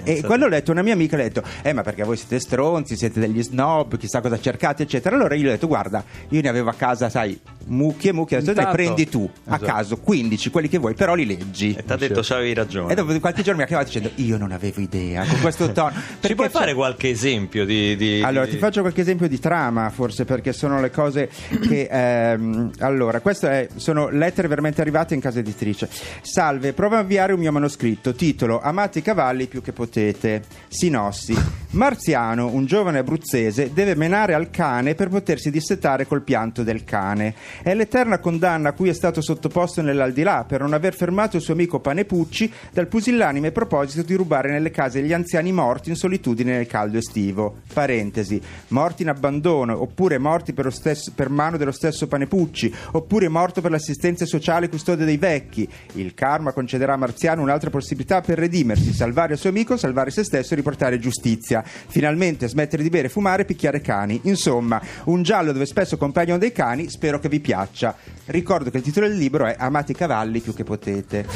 E 0.04 0.22
quello 0.22 0.46
ho 0.46 0.48
letto 0.48 0.70
una 0.72 0.82
mia 0.82 0.92
amica 0.94 1.16
ha 1.16 1.20
detto 1.20 1.42
eh 1.62 1.72
ma 1.72 1.82
perché 1.82 2.02
voi 2.04 2.16
siete 2.16 2.40
stronzi 2.40 2.96
siete 2.96 3.20
degli 3.20 3.42
snob 3.42 3.96
chissà 3.96 4.20
cosa 4.20 4.38
cercate 4.40 4.82
eccetera 4.82 5.14
allora 5.16 5.34
io 5.34 5.42
gli 5.44 5.46
ho 5.46 5.50
detto 5.50 5.66
guarda 5.66 6.02
io 6.30 6.40
ne 6.40 6.48
avevo 6.48 6.70
a 6.70 6.74
casa 6.74 7.08
sai 7.08 7.38
mucchie 7.66 8.12
mucchie 8.12 8.38
adesso 8.38 8.52
ne 8.52 8.58
Intanto- 8.60 8.82
prendi 8.82 9.08
tu 9.08 9.30
a 9.46 9.54
Esatto. 9.56 9.64
caso 9.72 9.96
15 9.98 10.50
quelli 10.50 10.68
che 10.68 10.78
vuoi 10.78 10.94
però 10.94 11.14
li 11.14 11.24
leggi 11.26 11.74
E 11.76 11.84
ti 11.84 11.92
ha 11.92 11.96
detto 11.96 12.20
c'avevi 12.22 12.54
ragione. 12.54 12.92
e 12.92 12.94
dopo 12.96 13.12
di 13.12 13.20
qualche 13.20 13.42
giorno 13.42 13.58
mi 13.58 13.64
ha 13.64 13.66
chiamato 13.66 13.88
dicendo 13.88 14.10
io 14.16 14.36
non 14.38 14.52
avevo 14.52 14.80
idea 14.80 15.24
con 15.24 15.40
questo 15.40 15.70
tono 15.72 15.92
Ci 16.20 16.34
puoi 16.34 16.48
c'è- 16.48 16.52
fare 16.58 16.74
qualche 16.74 17.10
esempio 17.10 17.64
di... 17.64 17.96
di- 17.96 18.22
allora, 18.22 18.46
ti 18.46 18.56
faccio 18.58 18.80
qualche 18.80 19.00
esempio 19.02 19.28
di 19.28 19.38
trama, 19.38 19.88
forse 19.90 20.24
perché 20.24 20.52
sono 20.52 20.80
le 20.80 20.90
cose 20.90 21.28
che. 21.66 21.86
ehm, 21.90 22.70
allora, 22.80 23.20
queste 23.20 23.68
sono 23.76 24.08
lettere 24.08 24.48
veramente 24.48 24.80
arrivate 24.80 25.14
in 25.14 25.20
casa 25.20 25.38
editrice. 25.38 25.88
Salve, 26.22 26.72
provo 26.72 26.96
a 26.96 27.00
inviare 27.00 27.32
un 27.32 27.40
mio 27.40 27.52
manoscritto. 27.52 28.14
Titolo: 28.14 28.60
Amate 28.60 28.98
i 29.00 29.02
cavalli 29.02 29.46
più 29.46 29.60
che 29.61 29.73
potete. 29.73 30.43
Sinossi: 30.69 31.37
Marziano, 31.71 32.49
un 32.49 32.67
giovane 32.67 32.99
abruzzese, 32.99 33.73
deve 33.73 33.95
menare 33.95 34.35
al 34.35 34.50
cane 34.50 34.95
per 34.95 35.09
potersi 35.09 35.50
dissetare 35.50 36.07
col 36.07 36.23
pianto 36.23 36.62
del 36.62 36.85
cane. 36.85 37.35
È 37.62 37.75
l'eterna 37.75 38.19
condanna 38.19 38.71
a 38.71 38.73
cui 38.73 38.88
è 38.88 38.93
stato 38.93 39.21
sottoposto 39.21 39.83
nell'aldilà 39.83 40.45
per 40.45 40.61
non 40.61 40.73
aver 40.73 40.95
fermato 40.95 41.37
il 41.37 41.43
suo 41.43 41.55
amico 41.55 41.81
Panepucci 41.81 42.52
dal 42.73 42.88
pusillanime 42.88 43.52
proposito 43.52 44.02
di 44.02 44.14
rubare 44.14 44.50
nelle 44.50 44.71
case 44.71 45.02
gli 45.02 45.12
anziani 45.12 45.52
morti 45.52 45.90
in 45.90 45.97
solitudine 45.97 46.57
nel 46.57 46.67
caldo 46.67 46.99
estivo. 46.99 47.59
Parentesi, 47.73 48.40
morti 48.69 49.02
in 49.02 49.09
abbandono, 49.09 49.81
oppure 49.81 50.19
morti 50.19 50.52
per, 50.52 50.73
stesso- 50.73 51.12
per 51.14 51.29
mano 51.29 51.57
dello 51.57 51.73
stesso 51.73 52.07
Panepucci, 52.07 52.75
oppure 52.93 53.29
morto 53.29 53.61
per 53.61 53.71
l'assistenza 53.71 54.26
sociale 54.26 54.69
custode 54.69 55.05
dei 55.05 55.17
vecchi. 55.17 55.69
Il 55.95 56.14
karma 56.14 56.52
concederà 56.52 56.95
a 56.95 56.97
Marziano 56.97 57.43
un'altra 57.43 57.71
possibilità 57.71 58.21
per 58.21 58.38
redimersi, 58.38 58.93
salvare 58.93 59.35
il 59.35 59.38
suo 59.38 59.50
amico, 59.50 59.76
salvare 59.76 60.11
se 60.11 60.25
stesso 60.25 60.52
e 60.52 60.57
riportare 60.57 60.99
giustizia. 60.99 61.62
Finalmente 61.62 62.49
smettere 62.49 62.83
di 62.83 62.88
bere, 62.88 63.09
fumare 63.09 63.42
e 63.42 63.45
picchiare 63.45 63.80
cani. 63.80 64.21
Insomma, 64.25 64.80
un 65.04 65.23
giallo 65.23 65.52
dove 65.52 65.66
spesso 65.66 65.97
compaiono 65.97 66.38
dei 66.38 66.52
cani, 66.52 66.88
spero 66.88 67.19
che 67.19 67.28
vi 67.28 67.40
piaccia. 67.40 67.95
Ricordo 68.26 68.71
che 68.71 68.78
il 68.78 68.83
titolo 68.83 69.07
del 69.07 69.16
libro 69.16 69.47
è 69.47 69.57
Amate 69.59 69.92
i 69.92 69.95
cavalli 69.95 70.40
più 70.40 70.54
che 70.54 70.64
potete. 70.64 71.26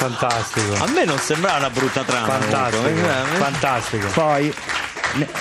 Fantastico. 0.00 0.82
A 0.82 0.88
me 0.90 1.04
non 1.04 1.18
sembrava 1.18 1.58
una 1.58 1.70
brutta 1.70 2.02
trama. 2.04 2.38
Fantastico. 2.38 2.86
Eh, 2.86 3.36
Fantastico. 3.36 4.08
Poi 4.14 4.54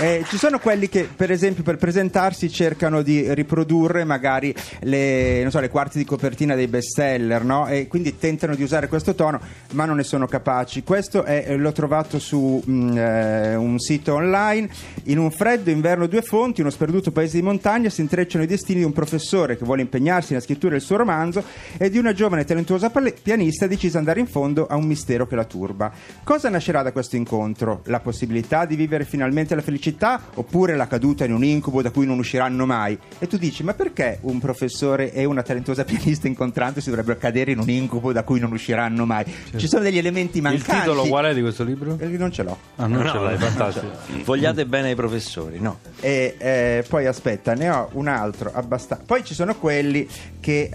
eh, 0.01 0.23
ci 0.27 0.37
sono 0.37 0.57
quelli 0.59 0.89
che, 0.89 1.07
per 1.15 1.29
esempio, 1.31 1.61
per 1.63 1.77
presentarsi 1.77 2.49
cercano 2.49 3.03
di 3.03 3.31
riprodurre 3.33 4.03
magari 4.03 4.53
le, 4.81 5.45
so, 5.49 5.59
le 5.59 5.69
quarti 5.69 5.99
di 5.99 6.05
copertina 6.05 6.55
dei 6.55 6.67
bestseller, 6.67 7.43
no? 7.43 7.67
E 7.67 7.87
quindi 7.87 8.17
tentano 8.17 8.55
di 8.55 8.63
usare 8.63 8.87
questo 8.87 9.13
tono, 9.13 9.39
ma 9.73 9.85
non 9.85 9.97
ne 9.97 10.03
sono 10.03 10.25
capaci. 10.25 10.83
Questo 10.83 11.23
è- 11.23 11.45
eh, 11.47 11.55
l'ho 11.57 11.71
trovato 11.71 12.17
su 12.17 12.61
mm, 12.67 12.97
eh, 12.97 13.55
un 13.55 13.77
sito 13.79 14.15
online. 14.15 14.69
In 15.03 15.19
un 15.19 15.29
freddo 15.29 15.69
inverno 15.69 16.07
due 16.07 16.21
fonti, 16.23 16.61
uno 16.61 16.71
sperduto 16.71 17.11
paese 17.11 17.37
di 17.37 17.43
montagna, 17.43 17.89
si 17.89 18.01
intrecciano 18.01 18.43
i 18.43 18.47
destini 18.47 18.79
di 18.79 18.85
un 18.85 18.93
professore 18.93 19.55
che 19.55 19.65
vuole 19.65 19.81
impegnarsi 19.81 20.33
nella 20.33 20.43
scrittura 20.43 20.73
del 20.73 20.81
suo 20.81 20.97
romanzo 20.97 21.43
e 21.77 21.89
di 21.89 21.97
una 21.97 22.13
giovane 22.13 22.41
e 22.41 22.45
talentuosa 22.45 22.91
pianista 23.21 23.67
decisa 23.67 23.99
ad 23.99 24.05
andare 24.05 24.19
in 24.19 24.27
fondo 24.27 24.65
a 24.65 24.75
un 24.75 24.85
mistero 24.85 25.27
che 25.27 25.35
la 25.35 25.45
turba. 25.45 25.91
Cosa 26.23 26.49
nascerà 26.49 26.81
da 26.81 26.91
questo 26.91 27.15
incontro? 27.15 27.81
La 27.85 27.99
possibilità 27.99 28.65
di 28.65 28.75
vivere 28.75 29.05
finalmente 29.05 29.55
la 29.55 29.58
felicità 29.61 30.21
oppure 30.35 30.75
la 30.75 30.87
caduta 30.87 31.25
in 31.25 31.33
un 31.33 31.43
incubo 31.43 31.81
da 31.81 31.91
cui 31.91 32.05
non 32.05 32.17
usciranno 32.19 32.65
mai? 32.65 32.97
E 33.19 33.27
tu 33.27 33.37
dici, 33.37 33.63
ma 33.63 33.73
perché 33.73 34.19
un 34.21 34.39
professore 34.39 35.13
e 35.13 35.25
una 35.25 35.41
talentuosa 35.43 35.83
pianista 35.85 36.27
incontrandosi 36.27 36.89
dovrebbero 36.89 37.17
cadere 37.19 37.51
in 37.51 37.59
un 37.59 37.69
incubo 37.69 38.11
da 38.11 38.23
cui 38.23 38.39
non 38.39 38.51
usciranno 38.51 39.05
mai? 39.05 39.25
Ci 39.55 39.67
sono 39.67 39.83
degli 39.83 39.97
elementi 39.97 40.37
Il 40.37 40.43
mancanti. 40.43 40.71
titolo 40.81 41.05
qual 41.05 41.25
è 41.25 41.33
di 41.33 41.41
questo 41.41 41.63
libro? 41.63 41.97
Eh, 41.99 42.07
Non 42.07 42.31
ce 42.31 42.43
l'ho. 42.43 42.57
Ah, 42.75 42.87
non 42.87 43.03
No, 43.03 43.11
ce 43.11 43.19
l'hai, 43.19 43.33
no. 43.37 43.45
fantastico. 43.45 43.87
Vogliate 44.23 44.65
bene 44.65 44.89
ai 44.89 44.95
professori, 44.95 45.59
no? 45.59 45.79
E 45.99 46.35
eh, 46.37 46.85
poi 46.87 47.05
aspetta, 47.05 47.53
ne 47.53 47.69
ho 47.69 47.89
un 47.93 48.07
altro 48.07 48.51
abbastanza. 48.53 49.03
Poi 49.05 49.23
ci 49.23 49.33
sono 49.33 49.55
quelli 49.55 50.07
che 50.39 50.69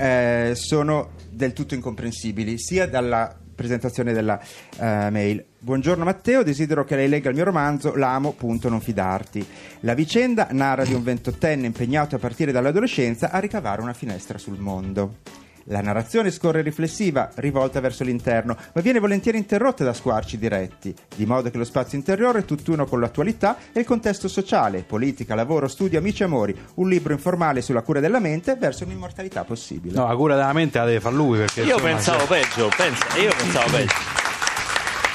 eh, 0.51 0.55
sono 0.55 1.11
del 1.31 1.53
tutto 1.53 1.75
incomprensibili, 1.75 2.59
sia 2.59 2.87
dalla 2.87 3.35
presentazione 3.55 4.13
della 4.13 4.39
eh, 4.41 5.11
mail. 5.11 5.45
Buongiorno 5.59 6.05
Matteo, 6.05 6.43
desidero 6.43 6.85
che 6.85 6.97
lei 6.97 7.09
legga 7.09 7.31
il 7.31 7.35
mio 7.35 7.45
romanzo 7.45 7.95
L'amo, 7.95 8.33
punto 8.33 8.69
non 8.69 8.81
fidarti. 8.81 9.47
La 9.81 9.95
vicenda 9.95 10.49
narra 10.51 10.85
di 10.85 10.93
un 10.93 11.03
ventottenne 11.03 11.67
impegnato 11.67 12.17
a 12.17 12.19
partire 12.19 12.53
dall'adolescenza 12.53 13.31
a 13.31 13.39
ricavare 13.39 13.81
una 13.81 13.95
finestra 13.95 14.39
sul 14.39 14.59
mondo. 14.59 15.43
La 15.69 15.81
narrazione 15.81 16.31
scorre 16.31 16.63
riflessiva, 16.63 17.31
rivolta 17.37 17.81
verso 17.81 18.05
l'interno, 18.05 18.57
ma 18.73 18.81
viene 18.81 18.99
volentieri 18.99 19.39
interrotta 19.39 19.83
da 19.83 19.95
squarci 19.95 20.37
diretti, 20.37 20.95
di 21.15 21.25
modo 21.25 21.51
che 21.51 21.57
lo 21.57 21.65
spazio 21.65 21.97
interiore 21.97 22.41
è 22.41 22.45
tutt'uno 22.45 22.85
con 22.85 23.01
l'attualità 23.01 23.57
e 23.73 23.81
il 23.81 23.87
contesto 23.87 24.29
sociale, 24.29 24.83
politica, 24.83 25.35
lavoro, 25.35 25.67
studio, 25.69 25.99
amici 25.99 26.23
e 26.23 26.27
amori, 26.27 26.57
un 26.75 26.89
libro 26.89 27.13
informale 27.13 27.63
sulla 27.63 27.83
cura 27.83 28.01
della 28.01 28.21
mente 28.21 28.57
verso 28.57 28.85
un'immortalità 28.85 29.45
possibile. 29.45 29.97
No, 29.97 30.07
la 30.07 30.17
cura 30.17 30.37
della 30.37 30.53
mente 30.53 30.79
la 30.79 30.85
deve 30.85 31.01
fare 31.01 31.15
lui 31.15 31.39
perché 31.39 31.63
Io 31.63 31.75
insomma, 31.75 31.91
pensavo 31.91 32.27
peggio, 32.27 32.71
pensa, 32.77 33.19
io 33.19 33.33
pensavo 33.37 33.71
peggio. 33.71 33.95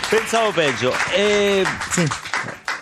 Pensavo 0.09 0.51
peggio. 0.51 0.93
E... 1.15 1.63
Sì, 1.91 2.07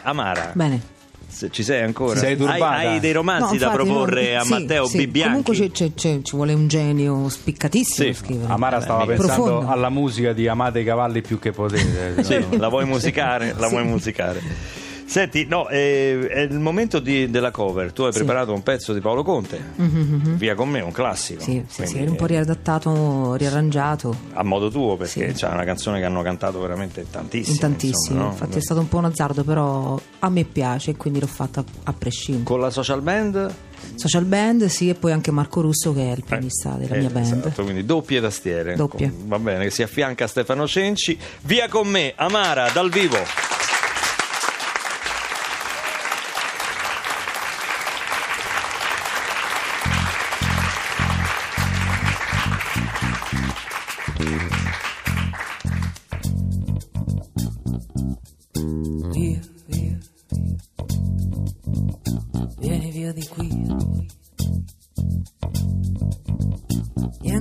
Amara, 0.03 0.51
bene. 0.53 0.95
Se 1.37 1.49
ci 1.51 1.61
sei 1.63 1.83
ancora? 1.83 2.17
Sei 2.17 2.31
hai, 2.31 2.37
turbata? 2.37 2.65
hai 2.77 2.99
dei 2.99 3.11
romanzi 3.11 3.53
No, 3.53 3.59
da 3.59 3.69
proporre 3.69 4.33
no, 4.33 4.39
a 4.39 4.43
sì, 4.43 4.49
Matteo 4.49 4.85
sì. 4.87 4.97
Bibbianchi? 4.97 5.43
Comunque 5.43 5.55
c'è- 5.55 5.71
c'è- 5.71 5.93
c'è- 5.93 6.21
ci 6.23 6.35
vuole 6.35 6.53
un 6.53 6.67
genio 6.67 7.29
spiccatissimo 7.29 8.11
Sì. 8.13 8.39
Amara 8.47 8.81
stava 8.81 9.05
Vabbè, 9.05 9.15
pensando 9.17 9.43
profondo. 9.43 9.71
alla 9.71 9.89
musica 9.89 10.33
di 10.33 10.47
Amate 10.47 10.79
i 10.79 10.83
cavalli 10.83 11.21
più 11.21 11.37
che 11.37 11.51
potete. 11.51 12.23
Sì, 12.23 12.43
la 12.57 12.67
vuoi 12.69 12.85
musicare? 12.85 13.53
La 13.55 13.67
vuoi 13.67 13.83
musicare? 13.85 14.41
Senti, 15.09 15.45
no, 15.45 15.69
eh, 15.69 16.27
è 16.27 16.39
il 16.41 16.59
momento 16.59 16.99
di- 16.99 17.29
della 17.29 17.49
cover. 17.49 17.93
Tu 17.93 18.01
hai 18.03 18.11
Sì. 18.11 18.17
preparato 18.19 18.51
un 18.53 18.61
pezzo 18.61 18.93
di 18.93 18.99
Paolo 18.99 19.23
Conte, 19.23 19.59
Via 19.77 20.53
con 20.53 20.67
me, 20.69 20.81
un 20.81 20.91
classico. 20.91 21.41
Sì, 21.41 21.63
sì, 21.67 21.85
sì, 21.85 21.99
un 21.99 22.15
po' 22.17 22.25
riadattato, 22.25 23.35
riarrangiato 23.35 24.13
A 24.33 24.43
modo 24.43 24.69
tuo, 24.69 24.97
perché 24.97 25.29
Sì. 25.29 25.33
c'è 25.33 25.47
una 25.49 25.63
canzone 25.63 25.99
che 25.99 26.05
hanno 26.05 26.21
cantato 26.21 26.59
veramente 26.59 27.05
tantissimo. 27.09 27.65
in 27.67 27.75
insomma, 27.81 28.21
no? 28.21 28.27
Infatti 28.31 28.57
è 28.57 28.61
stato 28.61 28.79
un 28.81 28.89
po' 28.89 28.97
un 28.97 29.05
azzardo, 29.05 29.43
però 29.45 29.97
a 30.19 30.29
me 30.29 30.43
piace 30.43 30.91
e 30.91 30.95
quindi 30.97 31.19
l'ho 31.21 31.27
fatta 31.27 31.63
a 31.83 31.93
prescindere. 31.93 32.43
Con 32.45 32.59
la 32.59 32.69
social 32.69 33.01
band? 33.01 33.53
Social 33.95 34.25
band, 34.25 34.65
sì, 34.65 34.89
e 34.89 34.95
poi 34.95 35.13
anche 35.13 35.31
Marco 35.31 35.61
Russo 35.61 35.93
che 35.93 36.11
è 36.11 36.15
il 36.15 36.23
pianista 36.25 36.71
della 36.71 36.95
Eh, 36.95 36.99
mia 36.99 37.09
band. 37.09 37.25
Esatto, 37.45 37.63
quindi 37.63 37.85
doppie 37.85 38.19
tastiere. 38.19 38.75
Doppie. 38.75 39.09
Con- 39.09 39.27
va 39.27 39.39
bene, 39.39 39.63
che 39.65 39.69
si 39.71 39.83
affianca 39.83 40.25
a 40.25 40.27
Stefano 40.27 40.67
Cenci. 40.67 41.17
Via 41.43 41.69
con 41.69 41.87
me, 41.87 42.11
Amara, 42.17 42.69
dal 42.71 42.89
vivo. 42.89 43.46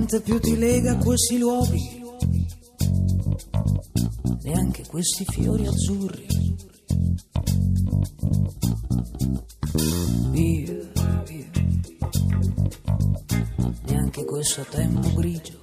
Niente 0.09 0.25
più 0.25 0.39
ti 0.39 0.57
lega 0.57 0.91
a 0.91 0.95
questi 0.95 1.37
luoghi, 1.37 2.01
neanche 4.43 4.85
questi 4.87 5.25
fiori 5.25 5.67
azzurri. 5.67 6.25
Via, 10.29 10.77
via, 11.25 11.49
neanche 13.87 14.23
questo 14.23 14.65
tempo 14.69 15.13
grigio, 15.13 15.59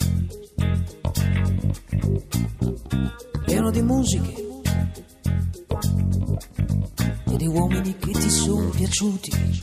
pieno 3.46 3.70
di 3.70 3.80
musiche 3.80 4.34
e 7.30 7.36
di 7.38 7.46
uomini 7.46 7.96
che 7.96 8.12
ti 8.12 8.30
sono 8.30 8.68
piaciuti. 8.68 9.62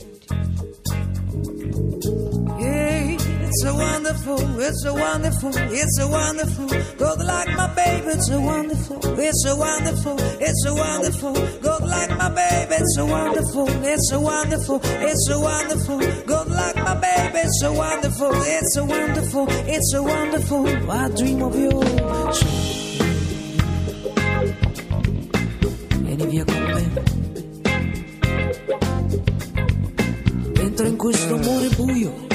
It's 3.54 3.64
a 3.64 3.74
wonderful, 3.74 4.60
it's 4.60 4.84
a 4.86 4.94
wonderful, 4.94 5.52
it's 5.54 5.98
a 6.00 6.08
wonderful. 6.08 6.68
God 6.96 7.18
like 7.22 7.54
my 7.54 7.66
baby, 7.74 8.06
it's 8.06 8.30
a 8.30 8.40
wonderful, 8.40 8.98
it's 9.20 9.44
a 9.44 9.54
wonderful, 9.54 10.16
it's 10.40 10.64
a 10.66 10.74
wonderful. 10.74 11.34
God 11.60 11.82
like 11.82 12.16
my 12.16 12.30
baby, 12.30 12.76
it's 12.80 12.96
a 12.96 13.04
wonderful, 13.04 13.68
it's 13.84 14.10
a 14.10 14.18
wonderful, 14.18 14.80
it's 14.82 15.28
a 15.28 15.38
wonderful. 15.38 15.98
God 16.24 16.48
like 16.48 16.76
my 16.76 16.94
baby, 16.94 17.40
it's 17.44 17.62
a 17.62 17.70
wonderful, 17.70 18.32
it's 18.32 18.76
a 18.78 18.84
wonderful, 18.86 19.46
it's 19.50 19.92
a 19.92 20.02
wonderful. 20.02 20.90
I 20.90 21.08
dream 21.10 21.42
of 21.42 21.54
you. 21.54 21.78
Vieni 26.00 26.26
via 26.26 26.44
con 26.46 26.72
me. 26.72 26.90
Entra 30.58 30.86
in 30.86 30.96
questo 30.96 31.34
amore 31.34 31.68
buio. 31.76 32.31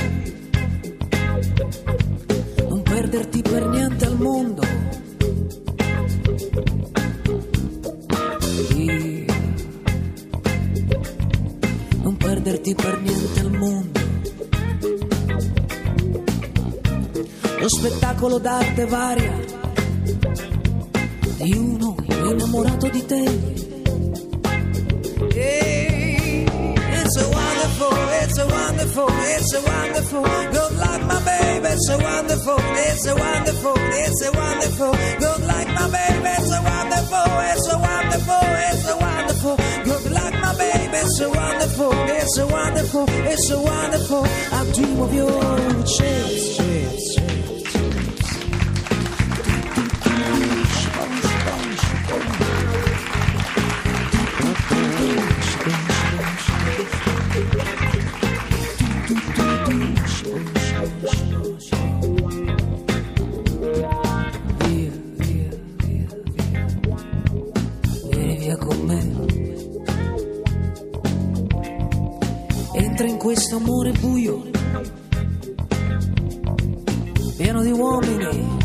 Lo 17.68 17.76
spettacolo 17.76 18.40
d'arte 18.40 18.86
varia 18.86 19.38
di 21.36 21.52
uno 21.52 21.98
innamorato 22.06 22.88
di 22.88 23.06
te. 23.06 23.24
It's 26.96 27.18
a 27.18 27.28
wonderful, 27.28 27.92
it's 28.24 28.38
wonderful, 28.38 29.10
it's 29.10 29.54
wonderful. 29.66 30.24
Good 30.24 30.78
like 30.78 31.04
my 31.08 31.20
baby, 31.26 31.68
it's 31.68 31.90
a 31.90 31.98
wonderful, 31.98 32.58
it's 32.88 33.06
a 33.06 33.14
wonderful, 33.14 33.76
it's 33.76 34.22
a 34.22 34.32
wonderful. 34.32 34.92
Good 35.20 35.46
like 35.46 35.68
my 35.68 35.90
baby, 35.92 36.30
it's 36.40 36.50
a 36.50 36.62
wonderful, 36.64 37.28
it's 37.52 37.68
a 37.68 37.78
wonderful, 37.78 38.48
it's 38.72 38.88
a 38.88 38.96
wonderful. 38.96 39.58
Good 39.84 40.12
like 40.14 40.40
my 40.40 40.56
baby, 40.56 40.98
it's 41.04 41.20
a 41.20 41.30
wonderful, 41.30 41.92
it's 41.92 42.38
a 42.38 42.48
wonderful, 42.48 43.06
it's 43.10 43.50
a 43.52 43.60
wonderful. 43.60 44.26
I 44.54 44.64
dream 44.72 45.02
of 45.02 45.14
your 45.14 45.84
chips, 45.84 46.56
chips, 46.56 47.16
chips. 47.16 47.37
Amore 73.68 73.92
buio, 74.00 74.44
pieno 77.36 77.62
di 77.64 77.72
uomini. 77.72 78.56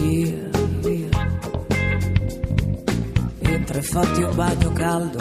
Via, 0.00 0.50
via. 0.80 1.08
farti 3.80 4.22
un 4.22 4.34
bagno 4.34 4.72
caldo. 4.72 5.18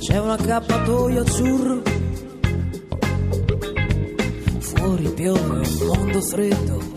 C'è 0.00 0.18
un 0.18 0.30
accappatoio 0.30 1.20
azzurro. 1.20 1.82
Fuori 4.58 5.08
piove 5.10 5.68
un 5.68 5.86
mondo 5.86 6.20
freddo. 6.20 6.93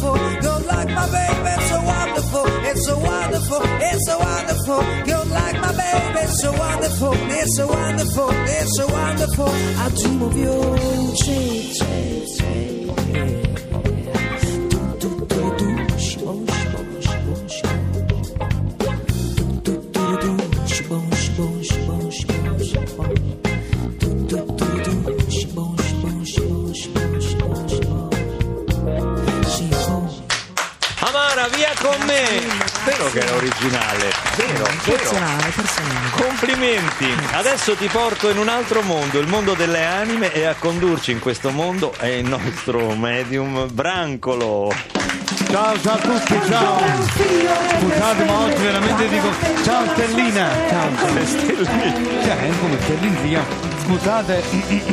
Wonderful. 0.00 0.40
Good 0.40 0.66
luck, 0.66 0.88
my 0.88 1.06
baby. 1.10 1.50
It's 1.54 1.70
a 1.70 1.82
wonderful, 1.82 2.46
it's 2.64 2.88
a 2.88 2.98
wonderful, 2.98 3.62
it's 3.62 4.08
a 4.08 4.18
wonderful. 4.18 5.04
Good 5.04 5.30
luck, 5.30 5.54
my 5.60 5.72
baby. 5.72 6.18
It's 6.20 6.44
a 6.44 6.52
wonderful, 6.52 7.14
it's 7.14 7.58
a 7.58 7.66
wonderful, 7.66 8.30
it's 8.30 8.78
a 8.78 8.86
wonderful. 8.86 9.48
I 9.48 9.88
dream 10.00 10.22
of 10.22 10.36
you, 10.36 11.16
say, 11.16 11.72
say, 11.72 12.26
say. 12.26 13.51
Con 31.82 32.00
me! 32.06 32.46
Vero 32.84 33.10
che 33.10 33.18
era 33.18 33.34
originale, 33.34 34.12
vero, 34.36 34.64
vero. 34.84 34.96
Personale, 34.96 35.52
personale. 35.54 36.10
Complimenti! 36.10 37.14
Adesso 37.32 37.74
ti 37.74 37.88
porto 37.88 38.30
in 38.30 38.38
un 38.38 38.48
altro 38.48 38.82
mondo, 38.82 39.18
il 39.18 39.26
mondo 39.26 39.54
delle 39.54 39.84
anime 39.84 40.32
e 40.32 40.44
a 40.44 40.54
condurci 40.54 41.10
in 41.10 41.18
questo 41.18 41.50
mondo 41.50 41.92
è 41.98 42.06
il 42.06 42.28
nostro 42.28 42.94
medium 42.94 43.68
Brancolo. 43.72 44.72
Ciao, 45.50 45.80
ciao 45.80 45.94
a 45.94 45.98
tutti, 45.98 46.40
ciao. 46.48 46.78
Scusate, 47.80 48.24
ma 48.24 48.38
oggi 48.38 48.62
veramente 48.62 49.08
dico 49.08 49.28
ciao 49.64 49.84
Stellina. 49.92 50.48
Ciao, 50.68 50.88
Stellina. 51.24 52.24
Cioè, 52.24 52.58
come 52.60 52.78
Stellina 52.80 53.20
si 53.20 53.28
chiama? 53.28 53.71
Scusate, 53.84 54.42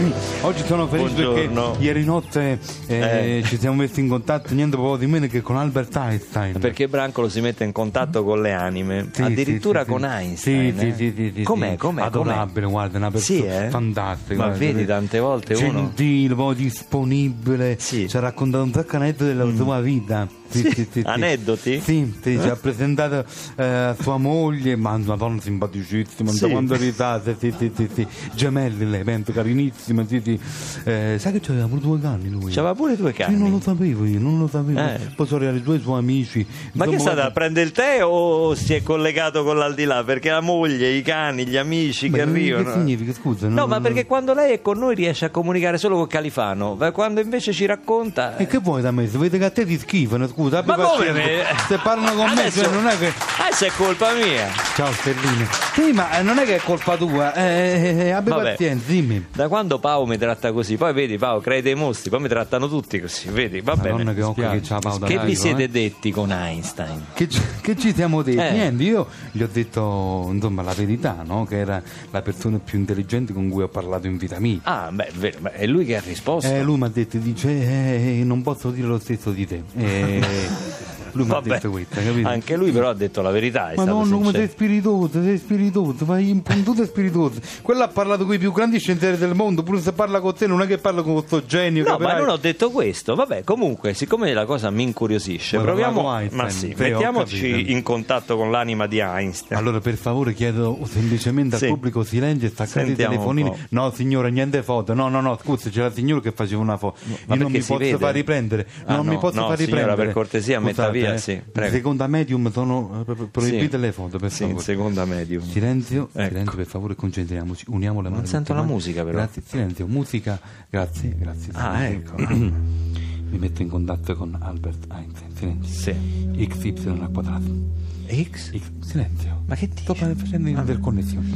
oggi 0.41 0.63
sono 0.65 0.87
felice 0.87 1.13
Buongiorno. 1.23 1.69
perché 1.71 1.83
ieri 1.83 2.03
notte 2.03 2.59
eh, 2.87 3.37
Eh. 3.37 3.43
ci 3.45 3.57
siamo 3.59 3.75
messi 3.77 3.99
in 3.99 4.07
contatto 4.09 4.53
niente 4.55 4.75
poco 4.77 4.97
di 4.97 5.05
meno 5.05 5.27
che 5.27 5.41
con 5.41 5.57
Albert 5.57 5.95
Einstein. 5.95 6.57
Perché 6.59 6.87
Brancolo 6.87 7.29
si 7.29 7.39
mette 7.39 7.63
in 7.63 7.71
contatto 7.71 8.23
con 8.23 8.41
le 8.41 8.51
anime, 8.51 9.09
Sì, 9.11 9.21
addirittura 9.21 9.79
sì, 9.81 9.85
sì, 9.85 9.91
con. 9.91 10.03
Einstein. 10.05 10.77
Sì, 10.77 10.87
eh? 10.87 10.93
sì, 10.93 10.97
sì, 10.97 11.13
sì, 11.15 11.31
sì, 11.35 11.43
com'è, 11.43 11.77
com'è, 11.77 12.01
Adorabile, 12.01 12.65
guarda, 12.65 12.97
una 12.97 13.11
persona 13.11 13.65
eh? 13.65 13.69
fantastica. 13.69 14.35
Ma 14.35 14.45
guarda, 14.47 14.57
vedi, 14.57 14.79
sì. 14.79 14.85
tante 14.85 15.19
volte 15.19 15.53
uno... 15.53 15.91
Gentile, 15.95 16.55
disponibile, 16.55 17.75
Sì. 17.79 18.03
Mm. 18.03 18.07
ci 18.07 18.17
ha 18.17 18.19
raccontato 18.19 18.63
un 18.63 18.73
sacco 18.73 18.97
della 18.97 19.53
sua 19.55 19.79
vita. 19.81 20.27
Sì, 20.49 21.01
aneddoti? 21.03 21.79
Sì, 21.79 22.13
sì, 22.21 22.39
ci 22.41 22.47
ha 22.47 22.55
presentato 22.55 23.23
eh, 23.55 23.93
sua 24.01 24.17
moglie, 24.17 24.75
ma 24.75 24.93
una 24.93 25.15
donna 25.15 25.39
simpaticissima, 25.41 26.31
Sì. 26.31 26.37
sì. 26.37 26.49
quando 26.49 26.75
risate, 26.75 27.35
sì, 27.39 27.53
sì, 27.57 27.71
sì, 27.75 27.89
sì. 27.93 28.07
gemelli 28.33 28.89
lei, 28.89 29.03
penso, 29.03 29.31
carinissima, 29.31 30.05
sì, 30.07 30.21
sì. 30.23 30.39
Eh, 30.85 31.15
sai 31.19 31.33
che 31.33 31.39
c'aveva 31.39 31.67
pure 31.67 31.81
due 31.81 31.99
cani 31.99 32.29
lui? 32.29 32.51
C'aveva 32.51 32.73
pure 32.73 32.95
due 32.95 33.13
Sì, 33.13 33.21
non 33.35 33.51
lo 33.51 33.59
cani. 33.59 33.61
sapevo 33.61 34.05
io, 34.05 34.19
non 34.19 34.39
lo 34.39 34.47
sapevo. 34.47 34.79
Eh. 34.79 34.99
Poi 35.15 35.27
sono 35.27 35.43
arrivati 35.43 35.63
due 35.63 35.79
suoi 35.79 35.99
amici. 35.99 36.45
Ma 36.73 36.85
che 36.85 36.95
è 36.95 36.99
stata 36.99 37.25
a 37.25 37.31
prendere 37.31 37.65
il 37.65 37.71
tè 37.71 38.03
o 38.03 38.55
si 38.55 38.73
è 38.73 38.81
collegato 38.81 39.43
con 39.43 39.57
l'aldilà? 39.57 40.03
Perché 40.03 40.29
la 40.31 40.41
moglie, 40.41 40.89
i 40.89 41.01
cani, 41.01 41.45
gli 41.45 41.57
amici 41.57 42.09
Beh, 42.09 42.17
che 42.17 42.23
arrivano. 42.23 42.63
Che 42.65 42.71
significa, 42.71 43.13
scusa? 43.13 43.47
No, 43.47 43.53
non- 43.55 43.69
ma 43.69 43.79
perché 43.81 44.05
quando 44.05 44.33
lei 44.33 44.53
è 44.53 44.61
con 44.61 44.77
noi 44.79 44.95
riesce 44.95 45.25
a 45.25 45.29
comunicare 45.29 45.77
solo 45.77 45.95
con 45.97 46.07
Califano, 46.07 46.75
ma 46.75 46.91
quando 46.91 47.19
invece 47.21 47.53
ci 47.53 47.65
racconta. 47.65 48.37
E 48.37 48.47
che 48.47 48.57
vuoi 48.57 48.81
da 48.81 48.91
me? 48.91 49.07
Se 49.07 49.17
vedi 49.17 49.37
che 49.37 49.45
a 49.45 49.49
te 49.49 49.65
ti 49.65 49.77
schifano, 49.77 50.27
scusa, 50.27 50.37
abbi 50.47 50.67
Ma 50.69 50.75
come 50.75 51.11
me? 51.11 51.43
Se 51.67 51.77
parlano 51.77 52.13
con 52.15 52.25
me, 52.33 52.41
Adesso- 52.41 52.63
cioè, 52.63 52.73
non 52.73 52.87
è 52.87 52.97
che. 52.97 53.13
Adesso 53.37 53.65
è 53.65 53.71
colpa 53.75 54.13
mia. 54.13 54.47
Ciao 54.75 54.91
Stellina. 54.93 55.47
Sì, 55.73 55.91
ma 55.91 56.17
eh, 56.19 56.21
non 56.23 56.37
è 56.39 56.45
che 56.45 56.55
è 56.55 56.59
colpa 56.61 56.95
tua, 56.97 57.33
eh, 57.33 57.95
eh, 57.97 58.11
abbi 58.11 58.29
Vabbè. 58.29 58.51
pazienza, 58.51 58.85
dimmi. 58.91 59.25
Da 59.33 59.47
quando 59.47 59.79
Pau 59.79 60.05
mi 60.05 60.17
tratta 60.17 60.51
così, 60.51 60.75
poi 60.77 60.93
vedi 60.93 61.17
Pau 61.17 61.41
crei 61.41 61.61
dei 61.61 61.75
mostri, 61.75 62.09
poi 62.09 62.21
mi 62.21 62.27
trattano 62.27 62.67
tutti 62.67 62.99
così, 62.99 63.29
vedi? 63.29 63.61
Va 63.61 63.75
Madonna 63.75 63.97
bene. 63.97 64.13
che 64.15 64.21
occhio 64.23 64.49
che 64.51 64.61
c'ha 64.61 64.79
Che 64.79 64.89
da 64.99 65.05
vi 65.07 65.15
Cairo, 65.15 65.33
siete 65.39 65.63
eh. 65.63 65.69
detti 65.69 66.11
con 66.11 66.31
Einstein? 66.31 67.05
Che, 67.13 67.27
ci- 67.29 67.41
che 67.61 67.77
ci 67.77 67.93
siamo 67.93 68.21
detti? 68.21 68.37
Eh. 68.37 68.51
Niente, 68.51 68.83
io 68.83 69.07
gli 69.31 69.41
ho 69.41 69.49
detto 69.51 70.27
insomma 70.31 70.61
la 70.61 70.73
verità, 70.73 71.17
no? 71.25 71.45
Che 71.45 71.57
era 71.57 71.81
la 72.11 72.21
persona 72.21 72.59
più 72.63 72.77
intelligente 72.79 73.33
con 73.33 73.49
cui 73.49 73.63
ho 73.63 73.67
parlato 73.69 74.07
in 74.07 74.17
vita 74.17 74.39
mia. 74.39 74.59
Ah, 74.63 74.89
beh, 74.91 75.09
vero, 75.15 75.37
ma 75.41 75.51
è 75.53 75.65
lui 75.65 75.85
che 75.85 75.97
ha 75.97 76.01
risposto. 76.05 76.49
Eh, 76.49 76.61
lui 76.61 76.77
mi 76.77 76.85
ha 76.85 76.89
detto, 76.89 77.17
dice, 77.17 77.49
eh, 77.49 78.21
non 78.23 78.41
posso 78.41 78.69
dire 78.71 78.87
lo 78.87 78.99
stesso 78.99 79.31
di 79.31 79.45
te. 79.47 79.63
Eh, 79.77 80.21
Amém. 80.29 80.88
Lui 81.13 81.25
mi 81.25 81.33
ha 81.33 81.41
detto 81.41 81.69
questo, 81.69 81.95
capito? 82.01 82.27
Anche 82.27 82.55
lui 82.55 82.71
però 82.71 82.89
ha 82.89 82.93
detto 82.93 83.21
la 83.21 83.31
verità, 83.31 83.71
è 83.71 83.75
Madonna, 83.75 84.05
stato 84.05 84.17
come 84.21 84.31
sei 84.31 84.47
spiritoso, 84.47 85.21
sei 85.23 85.37
spiritoso, 85.37 86.05
vai 86.05 86.29
in 86.29 86.41
puntuto 86.41 86.83
e 86.83 86.85
spiritoso. 86.85 87.39
Quello 87.61 87.83
ha 87.83 87.87
parlato 87.87 88.25
con 88.25 88.33
i 88.35 88.37
più 88.37 88.51
grandi 88.51 88.79
scienziati 88.79 89.17
del 89.17 89.35
mondo, 89.35 89.63
pure 89.63 89.79
se 89.81 89.91
parla 89.93 90.19
con 90.19 90.33
te 90.35 90.47
non 90.47 90.61
è 90.61 90.67
che 90.67 90.77
parla 90.77 91.01
con 91.01 91.13
questo 91.13 91.45
genio. 91.45 91.83
No, 91.83 91.91
ma 91.91 91.97
capirai? 91.97 92.19
non 92.21 92.29
ho 92.29 92.37
detto 92.37 92.69
questo. 92.71 93.15
Vabbè, 93.15 93.43
comunque, 93.43 93.93
siccome 93.93 94.33
la 94.33 94.45
cosa 94.45 94.69
mi 94.69 94.83
incuriosisce, 94.83 95.57
parlare 95.57 95.81
proviamo. 95.81 96.17
Einstein? 96.17 96.41
Ma 96.41 96.49
sì, 96.49 96.57
Sì, 96.59 96.75
mettiamoci 96.77 97.71
in 97.71 97.83
contatto 97.83 98.35
con 98.37 98.51
l'anima 98.51 98.87
di 98.87 98.99
Einstein. 98.99 99.59
Allora, 99.59 99.79
per 99.79 99.95
favore, 99.95 100.33
chiedo 100.33 100.77
semplicemente 100.89 101.57
Sì. 101.57 101.65
al 101.65 101.71
pubblico 101.71 102.03
silenzio 102.03 102.47
e 102.47 102.51
staccate 102.51 102.91
i 102.91 102.95
telefonini. 102.95 103.51
No, 103.69 103.91
signore, 103.91 104.29
niente 104.31 104.61
foto. 104.63 104.93
No, 104.93 105.09
no, 105.09 105.21
no, 105.21 105.37
scusa, 105.41 105.69
c'è 105.69 105.81
la 105.81 105.91
signora 105.91 106.21
che 106.21 106.31
faceva 106.31 106.61
una 106.61 106.77
foto. 106.77 106.97
ma 107.25 107.35
Io 107.35 107.41
non 107.41 107.51
mi 107.51 107.59
posso 107.59 107.77
vede? 107.77 107.97
far 107.97 108.13
riprendere. 108.13 108.67
Ah, 108.85 108.95
non 108.95 109.05
no, 109.05 109.11
mi 109.11 109.17
posso 109.17 109.39
no, 109.39 109.47
far 109.47 109.57
signora, 109.57 109.77
riprendere. 109.81 110.05
per 110.05 110.13
cortesia, 110.13 110.59
metta 110.59 110.73
Scusate, 110.83 110.91
via, 110.99 111.13
eh. 111.13 111.17
sì, 111.17 111.31
In 111.33 111.43
prego. 111.51 111.71
seconda 111.75 112.07
medium 112.07 112.51
sono 112.51 113.03
eh, 113.07 113.15
proibite 113.31 113.69
Sì. 113.77 113.77
le 113.77 113.91
foto, 113.91 114.17
per 114.19 114.29
Sì, 114.31 114.37
favore. 114.39 114.57
in 114.57 114.63
seconda 114.63 115.05
medium. 115.05 115.43
Silenzio, 115.43 116.09
Ecco. 116.13 116.27
silenzio, 116.27 116.55
per 116.57 116.65
favore, 116.65 116.95
concentriamoci. 116.95 117.65
Uniamo 117.69 118.01
le 118.01 118.09
mani. 118.09 118.25
sento 118.27 118.53
tutte 118.53 118.65
la 118.65 118.71
musica, 118.71 119.03
però. 119.03 119.17
Grazie, 119.17 119.41
silenzio, 119.45 119.87
musica. 119.87 120.39
Grazie, 120.69 121.15
grazie. 121.17 121.51
Ah, 121.55 121.83
ecco. 121.85 122.15
Mi 122.17 123.37
metto 123.37 123.61
in 123.61 123.69
contatto 123.69 124.15
con 124.15 124.35
Albert 124.39 124.87
Einstein. 124.91 125.31
Silenzio. 125.63 125.93
Sì. 126.33 126.47
XY 126.47 126.89
al 127.01 127.09
quadrato. 127.13 127.77
X? 128.07 128.57
X- 128.57 128.71
silenzio. 128.79 129.43
Ma 129.45 129.53
che 129.55 129.67
dici? 129.67 129.83
Sto 129.83 129.93
facendo 129.93 130.49
un'interconnessione. 130.49 131.27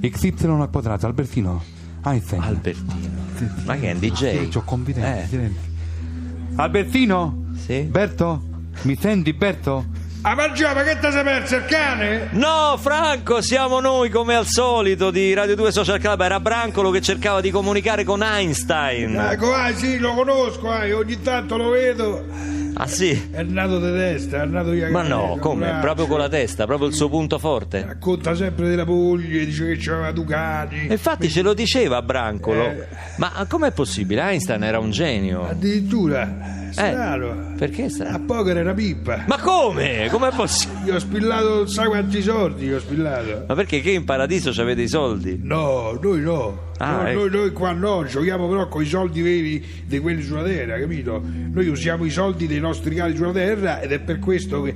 XY 0.00 0.34
al 0.48 0.68
quadrato, 0.70 1.06
Albertino. 1.06 1.62
Einstein. 2.04 2.42
Albertino. 2.42 3.08
Ma 3.64 3.76
che 3.76 3.90
è 3.90 3.92
un 3.94 3.98
DJ? 4.00 4.48
C'ho 4.48 4.62
confidenza, 4.62 5.36
Eh. 5.38 5.50
Albertino? 6.56 7.44
Sì? 7.56 7.82
Berto? 7.82 8.42
Mi 8.82 8.96
senti, 8.98 9.32
Berto? 9.34 9.84
Ah, 10.22 10.34
ma 10.34 10.52
già, 10.52 10.74
ma 10.74 10.82
che 10.82 10.98
ti 10.98 11.10
sei 11.10 11.22
perso 11.22 11.56
il 11.56 11.64
cane? 11.64 12.28
No, 12.32 12.76
Franco, 12.78 13.40
siamo 13.40 13.80
noi 13.80 14.10
come 14.10 14.34
al 14.34 14.46
solito 14.46 15.10
di 15.10 15.32
Radio 15.34 15.54
2 15.56 15.72
Social 15.72 15.98
Club. 15.98 16.20
Era 16.20 16.40
Brancolo 16.40 16.90
che 16.90 17.00
cercava 17.00 17.40
di 17.40 17.50
comunicare 17.50 18.04
con 18.04 18.22
Einstein. 18.22 19.18
Ecco, 19.18 19.54
ah, 19.54 19.72
sì, 19.74 19.98
lo 19.98 20.14
conosco, 20.14 20.70
ah, 20.70 20.84
ogni 20.94 21.20
tanto 21.22 21.56
lo 21.56 21.70
vedo. 21.70 22.24
Ah, 22.74 22.86
sì? 22.86 23.28
È 23.30 23.42
nato 23.42 23.78
di 23.78 23.92
testa, 23.92 24.42
è 24.42 24.46
nato 24.46 24.70
di 24.70 24.80
Ma 24.90 25.02
no, 25.02 25.36
come? 25.40 25.78
Proprio 25.80 26.06
con 26.06 26.18
la 26.18 26.28
testa, 26.28 26.64
proprio 26.66 26.88
il 26.88 26.94
suo 26.94 27.08
punto 27.08 27.38
forte. 27.38 27.84
Racconta 27.86 28.34
sempre 28.34 28.68
della 28.68 28.84
moglie, 28.84 29.44
dice 29.44 29.66
che 29.66 29.76
c'aveva 29.78 30.12
due 30.12 30.24
cani. 30.24 30.86
E 30.86 30.92
Infatti 30.92 31.28
ce 31.28 31.42
lo 31.42 31.52
diceva 31.52 32.00
Brancolo. 32.00 32.64
Eh. 32.64 32.86
Ma 33.16 33.44
com'è 33.48 33.70
possibile? 33.72 34.22
Einstein 34.22 34.64
era 34.64 34.78
un 34.78 34.90
genio. 34.90 35.48
Addirittura, 35.48 36.59
strano. 36.72 37.54
perché 37.56 37.84
A 37.84 37.88
strano? 37.90 38.24
poker 38.24 38.56
era 38.58 38.72
pippa. 38.74 39.24
Ma 39.26 39.38
come? 39.38 40.08
Com'è 40.10 40.30
possibile? 40.34 40.78
Io 40.90 40.94
ho 40.94 40.98
spillato 40.98 41.66
sai 41.66 41.86
quanti 41.88 42.22
soldi, 42.22 42.66
io 42.66 42.76
ho 42.76 42.80
spillato. 42.80 43.44
Ma 43.48 43.54
perché 43.54 43.80
che 43.80 43.90
in 43.90 44.04
paradiso 44.04 44.50
c'avete 44.52 44.82
i 44.82 44.88
soldi? 44.88 45.38
No, 45.42 45.98
noi 46.00 46.20
no. 46.20 46.68
Ah, 46.78 47.02
noi, 47.02 47.10
ecco. 47.10 47.18
noi, 47.20 47.30
noi 47.30 47.52
qua 47.52 47.72
no, 47.72 48.04
giochiamo 48.04 48.48
però 48.48 48.66
con 48.68 48.82
i 48.82 48.86
soldi 48.86 49.20
veri 49.20 49.62
di 49.84 49.98
quelli 49.98 50.22
sulla 50.22 50.42
terra, 50.42 50.78
capito? 50.78 51.22
Noi 51.22 51.68
usiamo 51.68 52.06
i 52.06 52.10
soldi 52.10 52.46
dei 52.46 52.58
nostri 52.58 52.94
cari 52.94 53.14
sulla 53.14 53.32
terra 53.32 53.80
ed 53.82 53.92
è 53.92 53.98
per 54.00 54.18
questo 54.18 54.62
che 54.62 54.74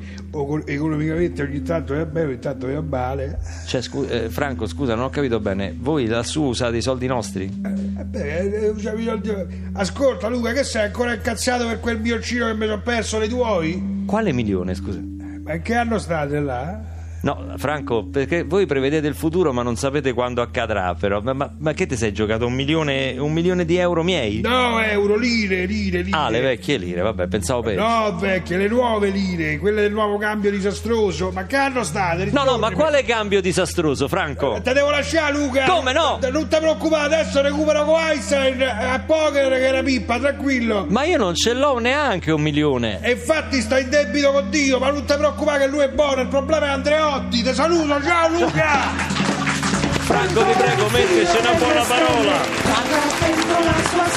economicamente 0.67 1.43
ogni 1.43 1.63
tanto 1.63 1.95
va 1.95 2.05
bene, 2.05 2.27
ogni 2.29 2.39
tanto 2.39 2.67
va 2.71 2.83
male. 2.83 3.39
Cioè, 3.67 3.81
scu- 3.81 4.11
eh, 4.11 4.29
Franco, 4.29 4.67
scusa, 4.67 4.95
non 4.95 5.05
ho 5.05 5.11
capito 5.11 5.41
bene. 5.41 5.75
Voi 5.79 6.07
lassù 6.07 6.43
usate 6.43 6.77
i 6.77 6.83
soldi 6.83 7.07
nostri? 7.07 7.45
Eh, 7.45 8.05
beh, 8.05 8.39
eh, 8.39 8.69
usiamo 8.69 8.99
i 8.99 9.05
soldi- 9.05 9.33
Ascolta 9.73 10.29
Luca, 10.29 10.53
che 10.53 10.65
sei 10.65 10.85
ancora 10.85 11.15
incazzato 11.15 11.67
per 11.67 11.81
quel 11.85 12.01
mioncino 12.01 12.47
che 12.47 12.55
mi 12.55 12.65
sono 12.65 12.81
perso 12.81 13.19
dei 13.19 13.29
tuoi? 13.29 14.05
Quale 14.07 14.33
milione, 14.33 14.75
scusa? 14.75 15.01
Ma 15.01 15.53
in 15.53 15.61
che 15.61 15.75
anno 15.75 15.99
state 15.99 16.41
là? 16.41 16.81
No, 17.25 17.55
Franco, 17.57 18.05
perché 18.05 18.43
voi 18.43 18.67
prevedete 18.67 19.07
il 19.07 19.15
futuro 19.15 19.51
ma 19.55 19.63
non 19.63 19.77
sapete 19.77 20.13
quando 20.13 20.43
accadrà, 20.43 20.95
però. 20.95 21.23
Ma, 21.23 21.33
ma- 21.33 21.51
ma 21.59 21.73
che 21.73 21.87
ti 21.87 21.97
sei 21.97 22.13
giocato? 22.13 22.47
Un 22.47 22.53
milione, 22.53 23.17
un 23.17 23.33
milione 23.33 23.65
di 23.65 23.79
euro 23.79 24.03
miei? 24.03 24.43
No, 24.43 24.79
euro, 24.83 25.17
lire, 25.17 25.65
lire, 25.65 26.03
lire. 26.03 26.15
Ah, 26.15 26.29
le 26.29 26.41
vecchie 26.41 26.77
lire, 26.77 27.01
vabbè, 27.01 27.27
pensavo 27.29 27.63
peggio. 27.63 27.81
No, 27.81 28.15
vecchie, 28.19 28.59
le 28.59 28.69
nuove 28.69 29.09
lire, 29.09 29.57
quelle 29.57 29.81
del 29.81 29.93
nuovo 29.93 30.19
cambio 30.19 30.51
disastroso. 30.51 31.31
Ma 31.33 31.47
che 31.47 31.57
hanno 31.57 31.83
state? 31.83 32.27
No, 32.27 32.45
no, 32.45 32.59
ma 32.59 32.71
quale 32.73 33.03
cambio 33.05 33.41
disastroso, 33.41 34.07
Franco? 34.07 34.61
Te 34.63 34.75
devo 34.75 34.91
lasciare, 34.91 35.33
Luca. 35.33 35.65
Come 35.65 35.95
no? 35.95 36.19
Non 36.31 36.47
ti 36.47 36.57
preoccupare, 36.59 37.07
adesso 37.07 37.41
recupero 37.41 37.85
con 37.85 37.99
Einstein 38.01 38.61
a 38.61 39.01
poker 39.01 39.49
che 39.49 39.67
era 39.67 39.83
pippa, 39.83 40.19
tranquillo. 40.19 40.85
Ma 40.91 41.05
io 41.05 41.17
non 41.17 41.35
ce 41.35 41.55
l'ho 41.55 41.79
neanche 41.79 42.31
un 42.33 42.43
milione. 42.43 42.99
E 43.01 43.13
infatti 43.13 43.63
sto 43.63 43.79
in 43.79 43.89
debito 43.89 44.31
con 44.31 44.51
Dio, 44.51 44.79
ma 44.79 44.91
non 44.91 45.07
ti 45.07 45.15
preoccupare 45.15 45.61
che 45.61 45.69
lui 45.69 45.85
è 45.85 45.89
buono, 45.89 46.21
il 46.21 46.29
problema 46.29 46.67
è 46.67 46.69
Andreotti. 46.69 47.13
Ti 47.15 47.55
saluto, 47.55 48.03
ciao 48.03 48.29
Luca! 48.29 48.91
Franco, 50.01 50.45
ti 50.45 50.53
prego, 50.59 50.89
mettici 50.89 51.37
una 51.39 51.53
buona 51.53 51.83
parola. 51.83 52.41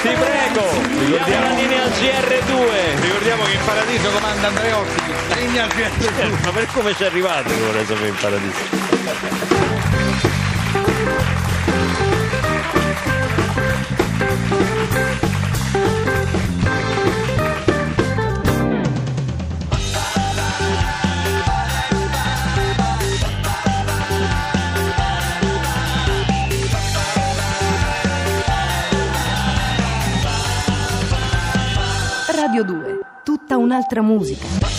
Ti 0.01 0.09
prego, 0.09 0.63
diamo 1.05 1.47
la 1.47 1.53
linea 1.53 1.83
al 1.83 1.89
GR2. 1.91 3.01
Ricordiamo 3.01 3.43
che 3.43 3.51
in 3.51 3.59
paradiso 3.65 4.09
comanda 4.09 4.47
Andreotti. 4.47 5.01
Linea 5.35 5.63
al 5.65 5.71
Eh, 5.77 6.29
Ma 6.43 6.49
per 6.49 6.65
come 6.73 6.95
ci 6.95 7.03
arrivate 7.03 7.53
vorrei 7.53 7.85
sapere 7.85 8.07
in 8.07 8.15
paradiso? 8.19 9.66
Radio 32.57 32.73
2, 32.73 32.99
tutta 33.23 33.55
un'altra 33.57 34.01
musica. 34.01 34.76